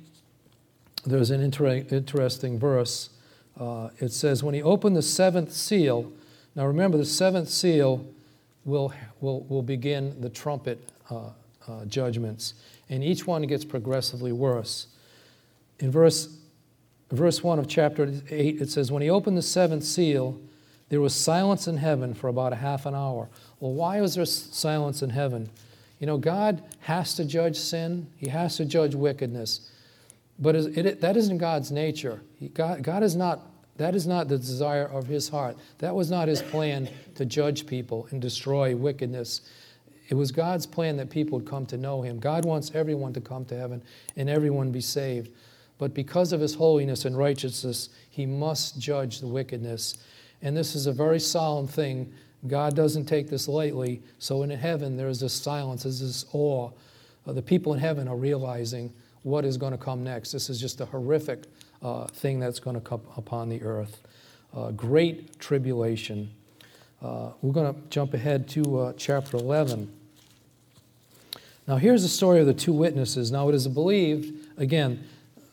[1.05, 3.11] there's an inter- interesting verse.
[3.57, 6.11] Uh, it says, When he opened the seventh seal,
[6.53, 8.05] now remember, the seventh seal
[8.65, 11.29] will, will, will begin the trumpet uh,
[11.65, 12.55] uh, judgments,
[12.89, 14.87] and each one gets progressively worse.
[15.79, 16.36] In verse,
[17.11, 20.39] verse 1 of chapter 8, it says, When he opened the seventh seal,
[20.89, 23.29] there was silence in heaven for about a half an hour.
[23.59, 25.49] Well, why was there silence in heaven?
[25.99, 29.71] You know, God has to judge sin, He has to judge wickedness.
[30.39, 32.21] But it, it, that isn't God's nature.
[32.39, 33.41] He, God, God is not,
[33.77, 35.57] that is not the desire of His heart.
[35.79, 39.41] That was not His plan to judge people and destroy wickedness.
[40.09, 42.19] It was God's plan that people would come to know Him.
[42.19, 43.81] God wants everyone to come to heaven
[44.15, 45.31] and everyone be saved.
[45.77, 49.97] But because of His holiness and righteousness, He must judge the wickedness.
[50.41, 52.13] And this is a very solemn thing
[52.45, 54.01] God doesn't take this lightly.
[54.19, 56.71] So in heaven, there is this silence, there's this awe.
[57.25, 60.31] Uh, the people in heaven are realizing what is going to come next.
[60.31, 61.43] This is just a horrific
[61.81, 64.01] uh, thing that's going to come upon the earth.
[64.55, 66.31] Uh, great tribulation.
[67.01, 69.91] Uh, we're going to jump ahead to uh, chapter 11.
[71.67, 73.31] Now, here's the story of the two witnesses.
[73.31, 75.03] Now, it is believed, again,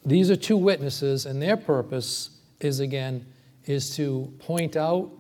[0.04, 3.26] these are two witnesses, and their purpose is, again,
[3.64, 5.10] is to point out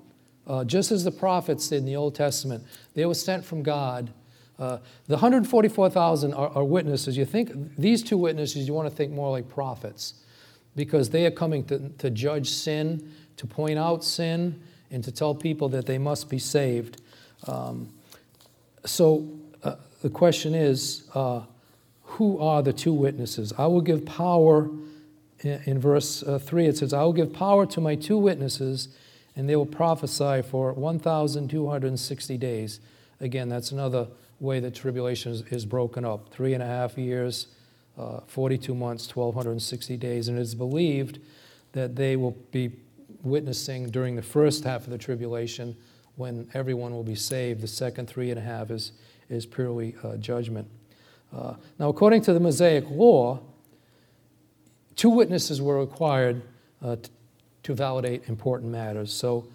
[0.46, 2.64] uh, just as the prophets did in the Old Testament.
[2.94, 4.12] They were sent from God.
[4.58, 7.16] Uh, the 144,000 are, are, witnesses.
[7.16, 10.14] You think these two witnesses, you want to think more like prophets
[10.76, 15.34] because they are coming to, to judge sin, to point out sin, and to tell
[15.34, 17.00] people that they must be saved.
[17.48, 17.88] Um,
[18.84, 19.28] so
[19.64, 21.40] uh, the question is uh,
[22.14, 23.52] who are the two witnesses?
[23.58, 24.70] I will give power,
[25.42, 28.88] in, verse uh, 3, it says, I will give power to my two witnesses
[29.34, 32.80] and they will prophesy for 1,260 days.
[33.20, 34.06] Again, that's another
[34.38, 37.48] way that tribulation is, is broken up three and a half years,
[37.98, 40.28] uh, 42 months, 1,260 days.
[40.28, 41.18] And it is believed
[41.72, 42.76] that they will be
[43.24, 45.76] witnessing during the first half of the tribulation
[46.14, 47.60] when everyone will be saved.
[47.60, 48.92] The second three and a half is,
[49.28, 50.68] is purely uh, judgment.
[51.34, 53.40] Uh, now, according to the Mosaic law,
[54.94, 56.42] two witnesses were required
[56.82, 56.96] uh,
[57.62, 59.12] to validate important matters.
[59.12, 59.46] So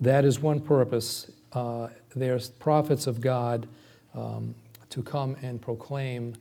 [0.00, 1.30] that is one purpose.
[1.52, 3.66] Uh, there's prophets of God
[4.14, 4.54] um,
[4.90, 6.34] to come and proclaim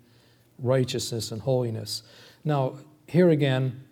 [0.60, 2.04] righteousness and holiness.
[2.44, 2.76] Now,
[3.08, 3.84] here again,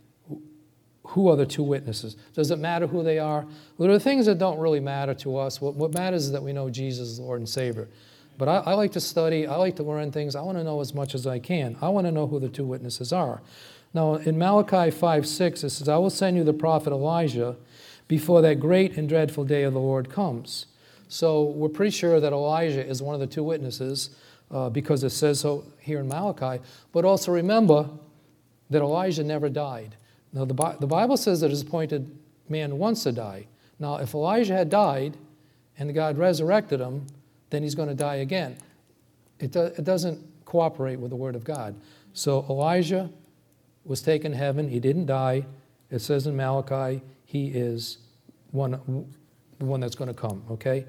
[1.04, 2.16] who are the two witnesses?
[2.36, 3.42] Does it matter who they are?
[3.78, 5.60] Well, there are things that don't really matter to us.
[5.60, 7.88] What, what matters is that we know Jesus is Lord and Savior.
[8.40, 10.34] But I, I like to study, I like to learn things.
[10.34, 11.76] I want to know as much as I can.
[11.82, 13.42] I want to know who the two witnesses are.
[13.94, 17.58] Now, in Malachi 5 6, it says, I will send you the prophet Elijah
[18.08, 20.68] before that great and dreadful day of the Lord comes.
[21.10, 24.12] So we're pretty sure that Elijah is one of the two witnesses
[24.52, 26.64] uh, because it says so here in Malachi.
[26.94, 27.90] But also remember
[28.70, 29.98] that Elijah never died.
[30.32, 32.10] Now, the, the Bible says that his appointed
[32.48, 33.48] man wants to die.
[33.80, 35.18] Now, if Elijah had died
[35.78, 37.06] and God resurrected him,
[37.50, 38.58] then he's going to die again.
[39.39, 41.76] It, do, it doesn't cooperate with the Word of God.
[42.14, 43.10] So Elijah
[43.86, 44.68] was taken to heaven.
[44.70, 45.45] He didn't die.
[45.89, 48.00] It says in Malachi, he is
[48.52, 48.72] one,
[49.60, 50.86] the one that's going to come, okay?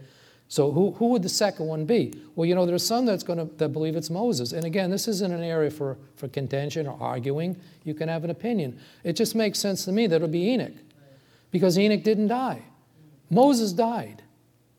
[0.49, 2.13] So who, who would the second one be?
[2.35, 4.53] Well, you know, there's some that's going to that believe it's Moses.
[4.53, 7.57] And again, this isn't an area for, for contention or arguing.
[7.85, 8.81] You can have an opinion.
[9.05, 10.73] It just makes sense to me that it'll be Enoch.
[11.53, 12.63] Because Enoch didn't die.
[13.31, 14.23] Moses died.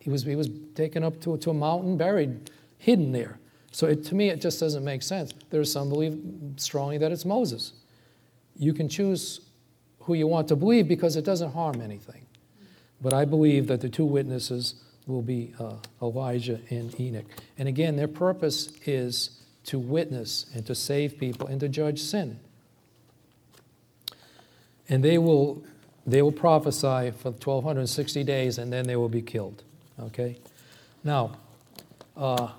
[0.02, 2.49] He was, he was taken up to, to a mountain, buried,
[2.80, 3.39] hidden there.
[3.72, 5.32] So it, to me, it just doesn't make sense.
[5.52, 6.20] There are some believe
[6.58, 7.74] strongly that it's Moses.
[8.58, 9.41] You can choose
[10.02, 12.26] who you want to believe because it doesn't harm anything.
[12.99, 14.76] But I believe that the two witnesses
[15.06, 17.26] will be uh, Elijah and Enoch.
[17.60, 22.39] And again, their purpose is to witness and to save people and to judge sin.
[24.89, 25.64] And they will,
[26.08, 29.64] they will prophesy for 1260 days and then they will be killed.
[30.04, 30.38] Okay?
[31.04, 31.32] Now,
[32.16, 32.49] uh,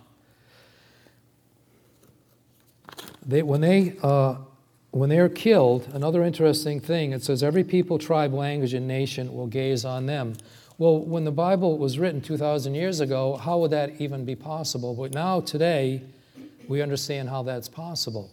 [3.24, 4.36] they, when, they, uh,
[4.90, 9.34] when they are killed, another interesting thing, it says, every people, tribe, language, and nation
[9.34, 10.34] will gaze on them.
[10.78, 14.94] Well, when the Bible was written 2,000 years ago, how would that even be possible?
[14.94, 16.02] But now, today,
[16.66, 18.30] we understand how that's possible.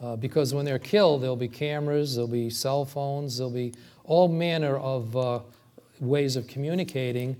[0.00, 4.28] Uh, because when they're killed, there'll be cameras, there'll be cell phones, there'll be all
[4.28, 5.40] manner of uh,
[6.00, 7.36] ways of communicating.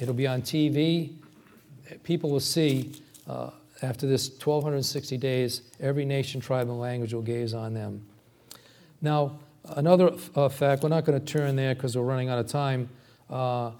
[0.00, 1.12] It'll be on TV.
[2.04, 2.92] People will see
[3.28, 3.50] uh,
[3.82, 8.02] after this 1,260 days, every nation, tribe, and language will gaze on them.
[9.02, 9.38] Now,
[9.76, 12.88] another uh, fact, we're not going to turn there because we're running out of time.
[13.28, 13.72] Uh,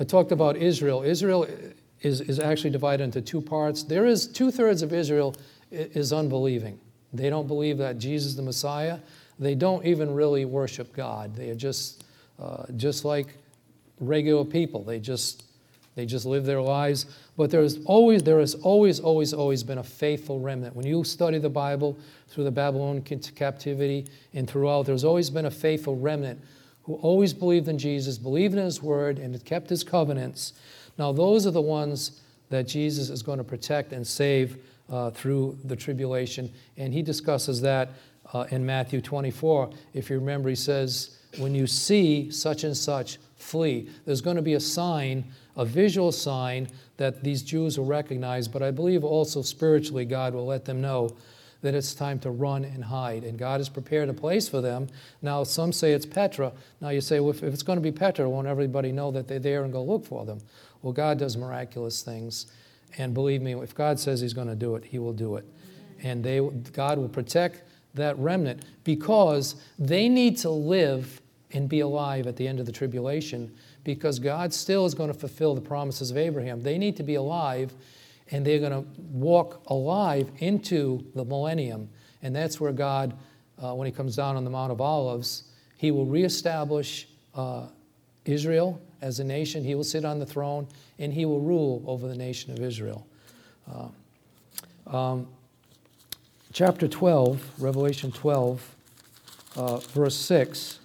[0.00, 1.02] I talked about Israel.
[1.02, 1.46] Israel
[2.00, 3.82] is, is actually divided into two parts.
[3.82, 5.36] There is two thirds of Israel
[5.70, 6.78] is unbelieving.
[7.12, 8.98] They don't believe that Jesus is the Messiah.
[9.38, 11.34] They don't even really worship God.
[11.34, 12.04] They are just,
[12.38, 13.34] uh, just like
[14.00, 14.82] regular people.
[14.82, 15.45] They just,
[15.96, 17.06] they just live their lives.
[17.36, 20.76] But there's always, there has always, always, always been a faithful remnant.
[20.76, 25.50] When you study the Bible through the Babylonian captivity and throughout, there's always been a
[25.50, 26.40] faithful remnant
[26.84, 30.52] who always believed in Jesus, believed in his word, and kept his covenants.
[30.98, 32.20] Now, those are the ones
[32.50, 36.52] that Jesus is going to protect and save uh, through the tribulation.
[36.76, 37.90] And he discusses that
[38.32, 39.70] uh, in Matthew 24.
[39.94, 43.88] If you remember, he says, When you see such and such, flee.
[44.04, 45.24] There's going to be a sign,
[45.56, 50.46] a visual sign that these Jews will recognize, but I believe also spiritually God will
[50.46, 51.16] let them know
[51.62, 53.24] that it's time to run and hide.
[53.24, 54.88] And God has prepared a place for them.
[55.22, 56.52] Now, some say it's Petra.
[56.80, 59.38] Now, you say, well, if, it's going to be Petra, won't everybody know that they're
[59.38, 60.40] there and go look for them?
[60.82, 62.46] Well, God does miraculous things.
[62.98, 65.44] And believe me, if God says He's going to do it, He will do it.
[66.02, 66.40] And they,
[66.72, 67.62] God will protect
[67.94, 71.20] that remnant because they need to live
[71.52, 73.52] and be alive at the end of the tribulation
[73.86, 76.60] because God still is going to fulfill the promises of Abraham.
[76.60, 77.72] They need to be alive
[78.32, 81.88] and they're going to walk alive into the millennium.
[82.20, 83.16] And that's where God,
[83.62, 85.44] uh, when He comes down on the Mount of Olives,
[85.76, 87.06] He will reestablish
[87.36, 87.68] uh,
[88.24, 89.62] Israel as a nation.
[89.62, 90.66] He will sit on the throne
[90.98, 93.06] and He will rule over the nation of Israel.
[93.72, 95.28] Uh, um,
[96.52, 98.74] chapter 12, Revelation 12,
[99.54, 100.80] uh, verse 6.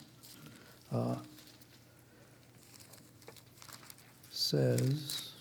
[4.53, 5.31] Uh, says,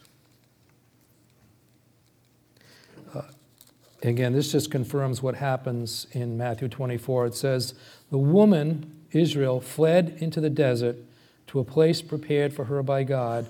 [4.02, 7.26] Again, this just confirms what happens in Matthew 24.
[7.26, 7.74] It says,
[8.10, 10.96] The woman, Israel, fled into the desert
[11.48, 13.46] to a place prepared for her by God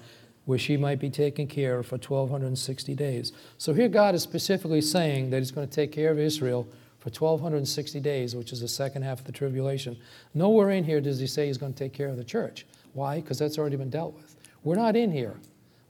[0.47, 3.33] where she might be taken care of for 1,260 days.
[3.59, 6.67] So here God is specifically saying that He's going to take care of Israel
[6.99, 9.97] for 1,260 days, which is the second half of the tribulation.
[10.35, 12.67] Nowhere in here does He say He's going to take care of the church.
[12.95, 13.21] Why?
[13.21, 14.35] Because that's already been dealt with.
[14.65, 15.37] We're not in here.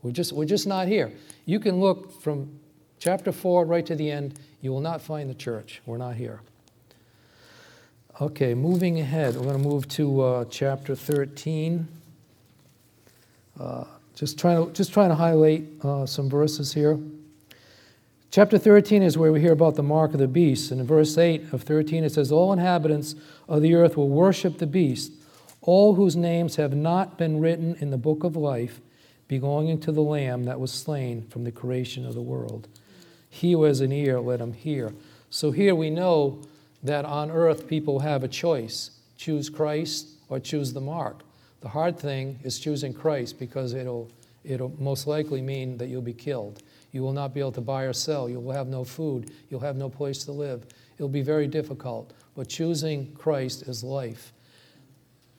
[0.03, 1.11] We're just, we're just not here.
[1.45, 2.59] You can look from
[2.99, 5.81] chapter 4 right to the end you will not find the church.
[5.85, 6.41] We're not here.
[8.19, 11.87] Okay, moving ahead, we're going to move to uh, chapter 13.
[13.59, 13.83] Uh,
[14.15, 16.99] just trying to just trying to highlight uh, some verses here.
[18.29, 20.71] Chapter 13 is where we hear about the mark of the beast.
[20.71, 23.15] And in verse 8 of 13, it says, All inhabitants
[23.49, 25.11] of the earth will worship the beast,
[25.61, 28.79] all whose names have not been written in the book of life,
[29.39, 32.67] belonging to the Lamb that was slain from the creation of the world.
[33.29, 34.93] He who has an ear, let him hear.
[35.29, 36.41] So here we know
[36.83, 41.21] that on earth people have a choice choose Christ or choose the mark.
[41.61, 44.11] The hard thing is choosing Christ because it'll,
[44.43, 46.61] it'll most likely mean that you'll be killed.
[46.91, 48.27] You will not be able to buy or sell.
[48.27, 49.31] You will have no food.
[49.49, 50.65] You'll have no place to live.
[50.97, 52.11] It'll be very difficult.
[52.35, 54.33] But choosing Christ is life.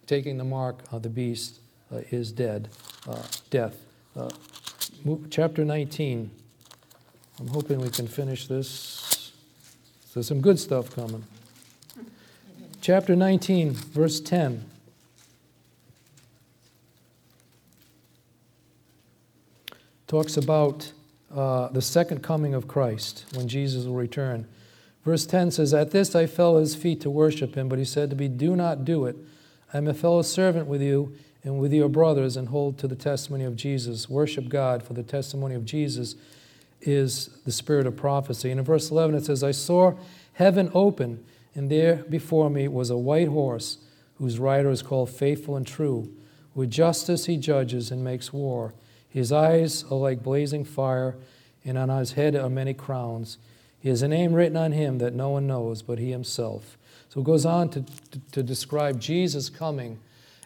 [0.06, 1.61] Taking the mark of the beast
[2.10, 2.68] is dead,
[3.08, 3.76] uh, death.
[4.16, 4.30] Uh,
[5.30, 6.30] chapter 19.
[7.40, 9.32] I'm hoping we can finish this.
[10.12, 11.24] There's some good stuff coming.
[12.80, 14.64] Chapter 19, verse 10.
[20.06, 20.92] Talks about
[21.34, 24.46] uh, the second coming of Christ when Jesus will return.
[25.04, 27.84] Verse 10 says, At this I fell at his feet to worship him, but he
[27.84, 29.16] said to me, Do not do it.
[29.72, 32.96] I am a fellow servant with you and with your brothers, and hold to the
[32.96, 34.08] testimony of Jesus.
[34.08, 36.14] Worship God, for the testimony of Jesus
[36.80, 38.50] is the spirit of prophecy.
[38.50, 39.94] And in verse 11 it says, I saw
[40.34, 41.24] heaven open,
[41.54, 43.78] and there before me was a white horse,
[44.18, 46.12] whose rider is called Faithful and True.
[46.54, 48.74] With justice he judges and makes war.
[49.08, 51.16] His eyes are like blazing fire,
[51.64, 53.38] and on his head are many crowns.
[53.80, 56.78] He has a name written on him that no one knows but he himself.
[57.08, 59.98] So it goes on to, to, to describe Jesus coming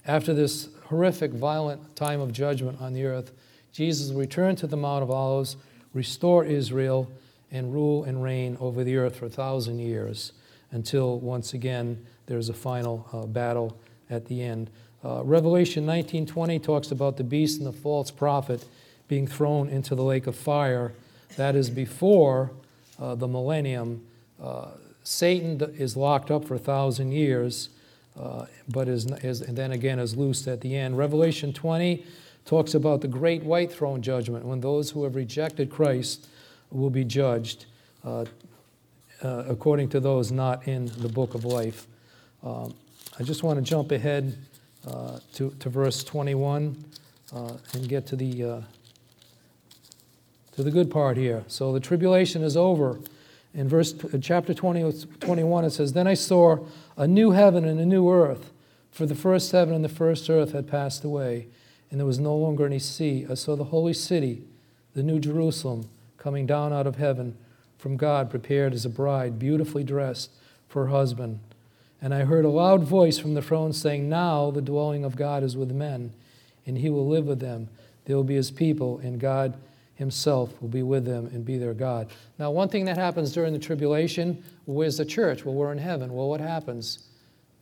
[0.06, 3.32] after this horrific, violent time of judgment on the earth.
[3.72, 5.56] Jesus will return to the Mount of Olives,
[5.92, 7.10] restore Israel,
[7.50, 10.32] and rule and reign over the earth for a thousand years
[10.70, 13.76] until once again there's a final uh, battle
[14.10, 14.70] at the end.
[15.04, 18.64] Uh, Revelation 19:20 talks about the beast and the false prophet
[19.08, 20.92] being thrown into the lake of fire.
[21.36, 22.50] That is before
[22.98, 24.04] uh, the millennium.
[24.42, 24.68] Uh,
[25.04, 27.68] Satan is locked up for a thousand years,
[28.18, 30.96] uh, but is, is, and then again is loosed at the end.
[30.96, 32.04] Revelation 20
[32.44, 36.28] talks about the great white throne judgment when those who have rejected Christ
[36.70, 37.66] will be judged
[38.04, 38.24] uh,
[39.22, 41.86] uh, according to those not in the book of life.
[42.42, 42.74] Um,
[43.18, 44.36] I just want to jump ahead
[44.86, 46.76] uh, to, to verse 21
[47.34, 48.60] uh, and get to the, uh,
[50.52, 51.44] to the good part here.
[51.48, 53.00] So the tribulation is over.
[53.54, 56.58] In verse chapter 20, 21, it says, Then I saw
[56.96, 58.52] a new heaven and a new earth,
[58.90, 61.48] for the first heaven and the first earth had passed away,
[61.90, 63.26] and there was no longer any sea.
[63.26, 64.42] Uh, I saw the holy city,
[64.94, 67.36] the new Jerusalem, coming down out of heaven
[67.78, 70.30] from God, prepared as a bride, beautifully dressed
[70.68, 71.40] for her husband.
[72.00, 75.42] And I heard a loud voice from the throne saying, Now the dwelling of God
[75.42, 76.12] is with men,
[76.66, 77.68] and he will live with them.
[78.06, 79.56] They will be his people, and God
[79.96, 82.08] himself will be with them and be their God.
[82.38, 85.44] Now, one thing that happens during the tribulation, where's the church?
[85.44, 86.12] Well, we're in heaven.
[86.12, 87.08] Well, what happens?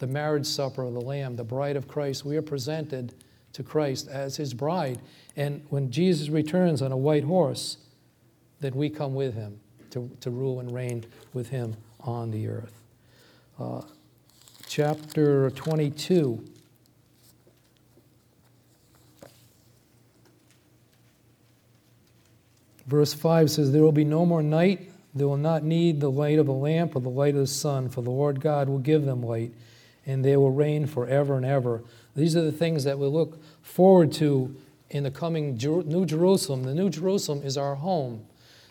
[0.00, 2.24] The marriage supper of the Lamb, the bride of Christ.
[2.24, 3.14] We are presented
[3.52, 5.00] to Christ as his bride.
[5.36, 7.78] And when Jesus returns on a white horse,
[8.60, 9.60] then we come with him
[9.90, 12.82] to, to rule and reign with him on the earth.
[13.58, 13.82] Uh,
[14.66, 16.44] chapter 22.
[22.86, 24.90] Verse 5 says, There will be no more night.
[25.14, 27.88] They will not need the light of a lamp or the light of the sun,
[27.88, 29.52] for the Lord God will give them light,
[30.06, 31.82] and they will reign forever and ever.
[32.16, 34.54] These are the things that we look forward to
[34.90, 36.64] in the coming New Jerusalem.
[36.64, 38.24] The New Jerusalem is our home.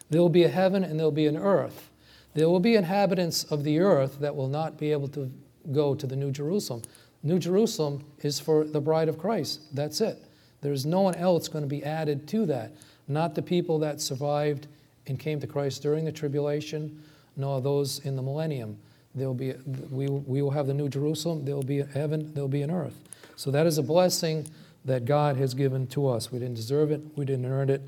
[0.09, 1.89] There will be a heaven and there will be an earth.
[2.33, 5.31] There will be inhabitants of the earth that will not be able to
[5.71, 6.81] go to the New Jerusalem.
[7.23, 9.61] New Jerusalem is for the bride of Christ.
[9.73, 10.21] That's it.
[10.61, 12.71] There's no one else going to be added to that.
[13.07, 14.67] Not the people that survived
[15.07, 17.01] and came to Christ during the tribulation,
[17.35, 18.77] nor those in the millennium.
[19.15, 19.53] There'll be,
[19.91, 22.71] we, we will have the New Jerusalem, there will be heaven, there will be an
[22.71, 22.97] earth.
[23.35, 24.47] So that is a blessing
[24.85, 26.31] that God has given to us.
[26.31, 27.81] We didn't deserve it, we didn't earn it.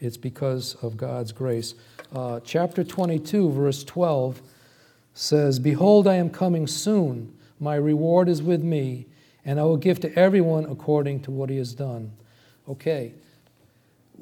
[0.00, 1.74] It's because of God's grace.
[2.14, 4.40] Uh, chapter 22, verse 12
[5.12, 7.36] says, Behold, I am coming soon.
[7.58, 9.06] My reward is with me,
[9.44, 12.12] and I will give to everyone according to what he has done.
[12.66, 13.12] Okay,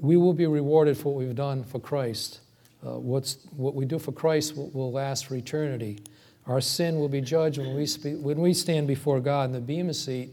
[0.00, 2.40] we will be rewarded for what we've done for Christ.
[2.86, 5.98] Uh, what's, what we do for Christ will, will, last for eternity.
[6.46, 9.94] Our sin will be judged when we, when we stand before God in the Bema
[9.94, 10.30] seat.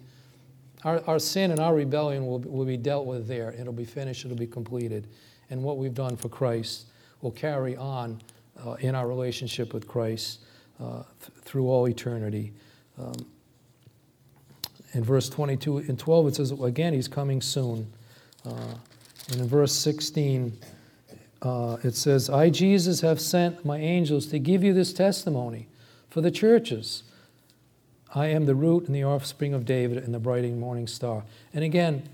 [0.84, 3.52] Our, our sin and our rebellion will, will be dealt with there.
[3.52, 5.08] It'll be finished, it'll be completed.
[5.50, 6.86] And what we've done for Christ
[7.22, 8.22] will carry on
[8.64, 10.42] uh, in our relationship with Christ
[10.80, 12.54] uh, th- through all eternity.
[13.00, 13.26] Um,
[14.94, 17.92] in verse 22 and 12, it says, again, he's coming soon.
[19.32, 20.58] And in verse 16,
[21.42, 25.68] uh, it says, I, Jesus, have sent my angels to give you this testimony
[26.10, 27.04] for the churches.
[28.14, 31.24] I am the root and the offspring of David and the bright morning star.
[31.54, 32.08] And again,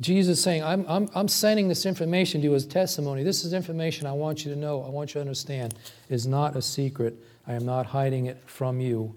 [0.00, 3.22] Jesus saying, I'm, I'm, I'm sending this information to you as testimony.
[3.22, 5.74] This is information I want you to know, I want you to understand,
[6.08, 7.16] is not a secret.
[7.46, 9.14] I am not hiding it from you.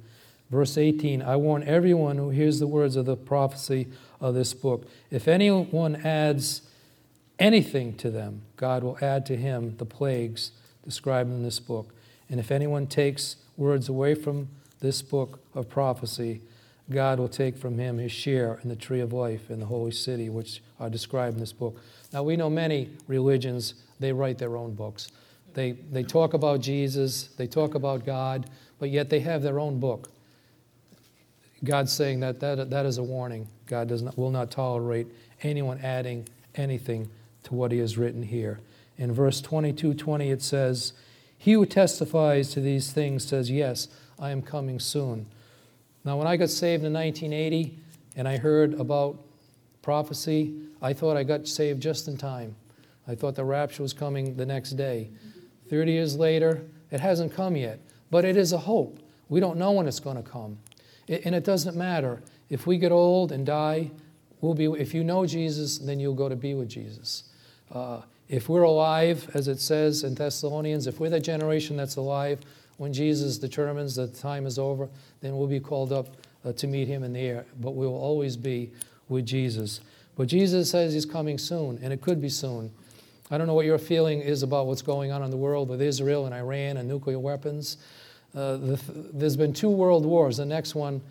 [0.51, 3.87] Verse 18 I warn everyone who hears the words of the prophecy
[4.19, 4.87] of this book.
[5.09, 6.61] If anyone adds
[7.39, 10.51] anything to them, God will add to him the plagues
[10.83, 11.93] described in this book.
[12.29, 16.41] And if anyone takes words away from this book of prophecy,
[16.89, 19.91] God will take from him his share in the tree of life in the holy
[19.91, 21.79] city, which are described in this book.
[22.11, 25.09] Now, we know many religions, they write their own books.
[25.53, 29.79] They, they talk about Jesus, they talk about God, but yet they have their own
[29.79, 30.09] book.
[31.63, 33.47] God's saying that that, that is a warning.
[33.67, 35.07] God does not, will not tolerate
[35.41, 37.09] anyone adding anything
[37.43, 38.59] to what he has written here.
[38.97, 40.93] In verse 22 20, it says,
[41.37, 43.87] He who testifies to these things says, Yes,
[44.19, 45.27] I am coming soon.
[46.05, 47.77] Now, when I got saved in 1980
[48.15, 49.19] and I heard about
[49.81, 52.55] prophecy, I thought I got saved just in time.
[53.07, 55.09] I thought the rapture was coming the next day.
[55.69, 57.79] 30 years later, it hasn't come yet,
[58.11, 58.99] but it is a hope.
[59.29, 60.59] We don't know when it's going to come.
[61.07, 62.21] And it doesn't matter.
[62.49, 63.91] If we get old and die,
[64.41, 67.23] we'll be, if you know Jesus, then you'll go to be with Jesus.
[67.73, 72.39] Uh, if we're alive, as it says in Thessalonians, if we're the generation that's alive,
[72.77, 74.87] when Jesus determines that the time is over,
[75.21, 76.07] then we'll be called up
[76.45, 77.45] uh, to meet him in the air.
[77.59, 78.71] But we will always be
[79.09, 79.81] with Jesus.
[80.15, 82.71] But Jesus says he's coming soon, and it could be soon.
[83.31, 85.81] I don't know what your feeling is about what's going on in the world with
[85.81, 87.77] Israel and Iran and nuclear weapons.
[88.35, 88.81] Uh, the,
[89.13, 90.37] there's been two world wars.
[90.37, 91.01] The next one,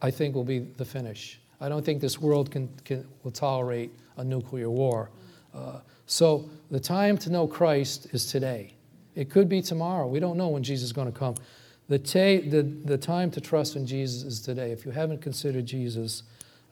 [0.00, 1.38] I think, will be the finish.
[1.60, 5.10] I don't think this world can, can will tolerate a nuclear war.
[5.54, 8.74] Uh, so the time to know Christ is today.
[9.14, 10.06] It could be tomorrow.
[10.06, 11.36] We don't know when Jesus is going to come.
[11.88, 14.72] The, ta- the, the time to trust in Jesus is today.
[14.72, 16.24] If you haven't considered Jesus,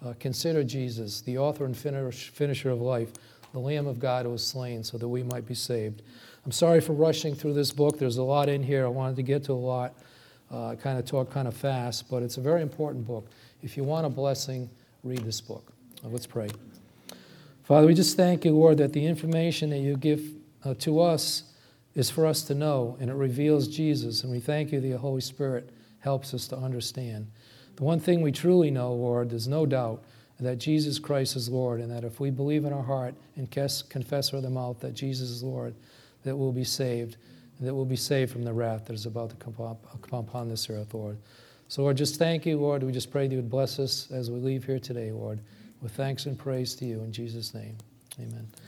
[0.05, 3.12] uh, consider Jesus, the author and finish, finisher of life,
[3.53, 6.03] the Lamb of God who was slain so that we might be saved.
[6.45, 7.99] I'm sorry for rushing through this book.
[7.99, 8.85] There's a lot in here.
[8.85, 9.95] I wanted to get to a lot.
[10.51, 13.26] Uh, kind of talk kind of fast, but it's a very important book.
[13.62, 14.68] If you want a blessing,
[15.03, 15.72] read this book.
[16.05, 16.49] Uh, let's pray.
[17.73, 20.23] Father, we just thank you, Lord, that the information that you give
[20.62, 21.45] uh, to us
[21.95, 24.23] is for us to know, and it reveals Jesus.
[24.23, 25.70] And we thank you that the Holy Spirit
[26.01, 27.31] helps us to understand.
[27.77, 30.05] The one thing we truly know, Lord, there's no doubt
[30.39, 34.33] that Jesus Christ is Lord, and that if we believe in our heart and confess
[34.33, 35.75] with our mouth that Jesus is Lord,
[36.25, 37.16] that we'll be saved,
[37.59, 40.68] and that we'll be saved from the wrath that is about to come upon this
[40.68, 41.16] earth, Lord.
[41.68, 42.83] So, Lord, just thank you, Lord.
[42.83, 45.41] We just pray that you would bless us as we leave here today, Lord,
[45.83, 47.76] with thanks and praise to you in Jesus' name.
[48.20, 48.53] Amen.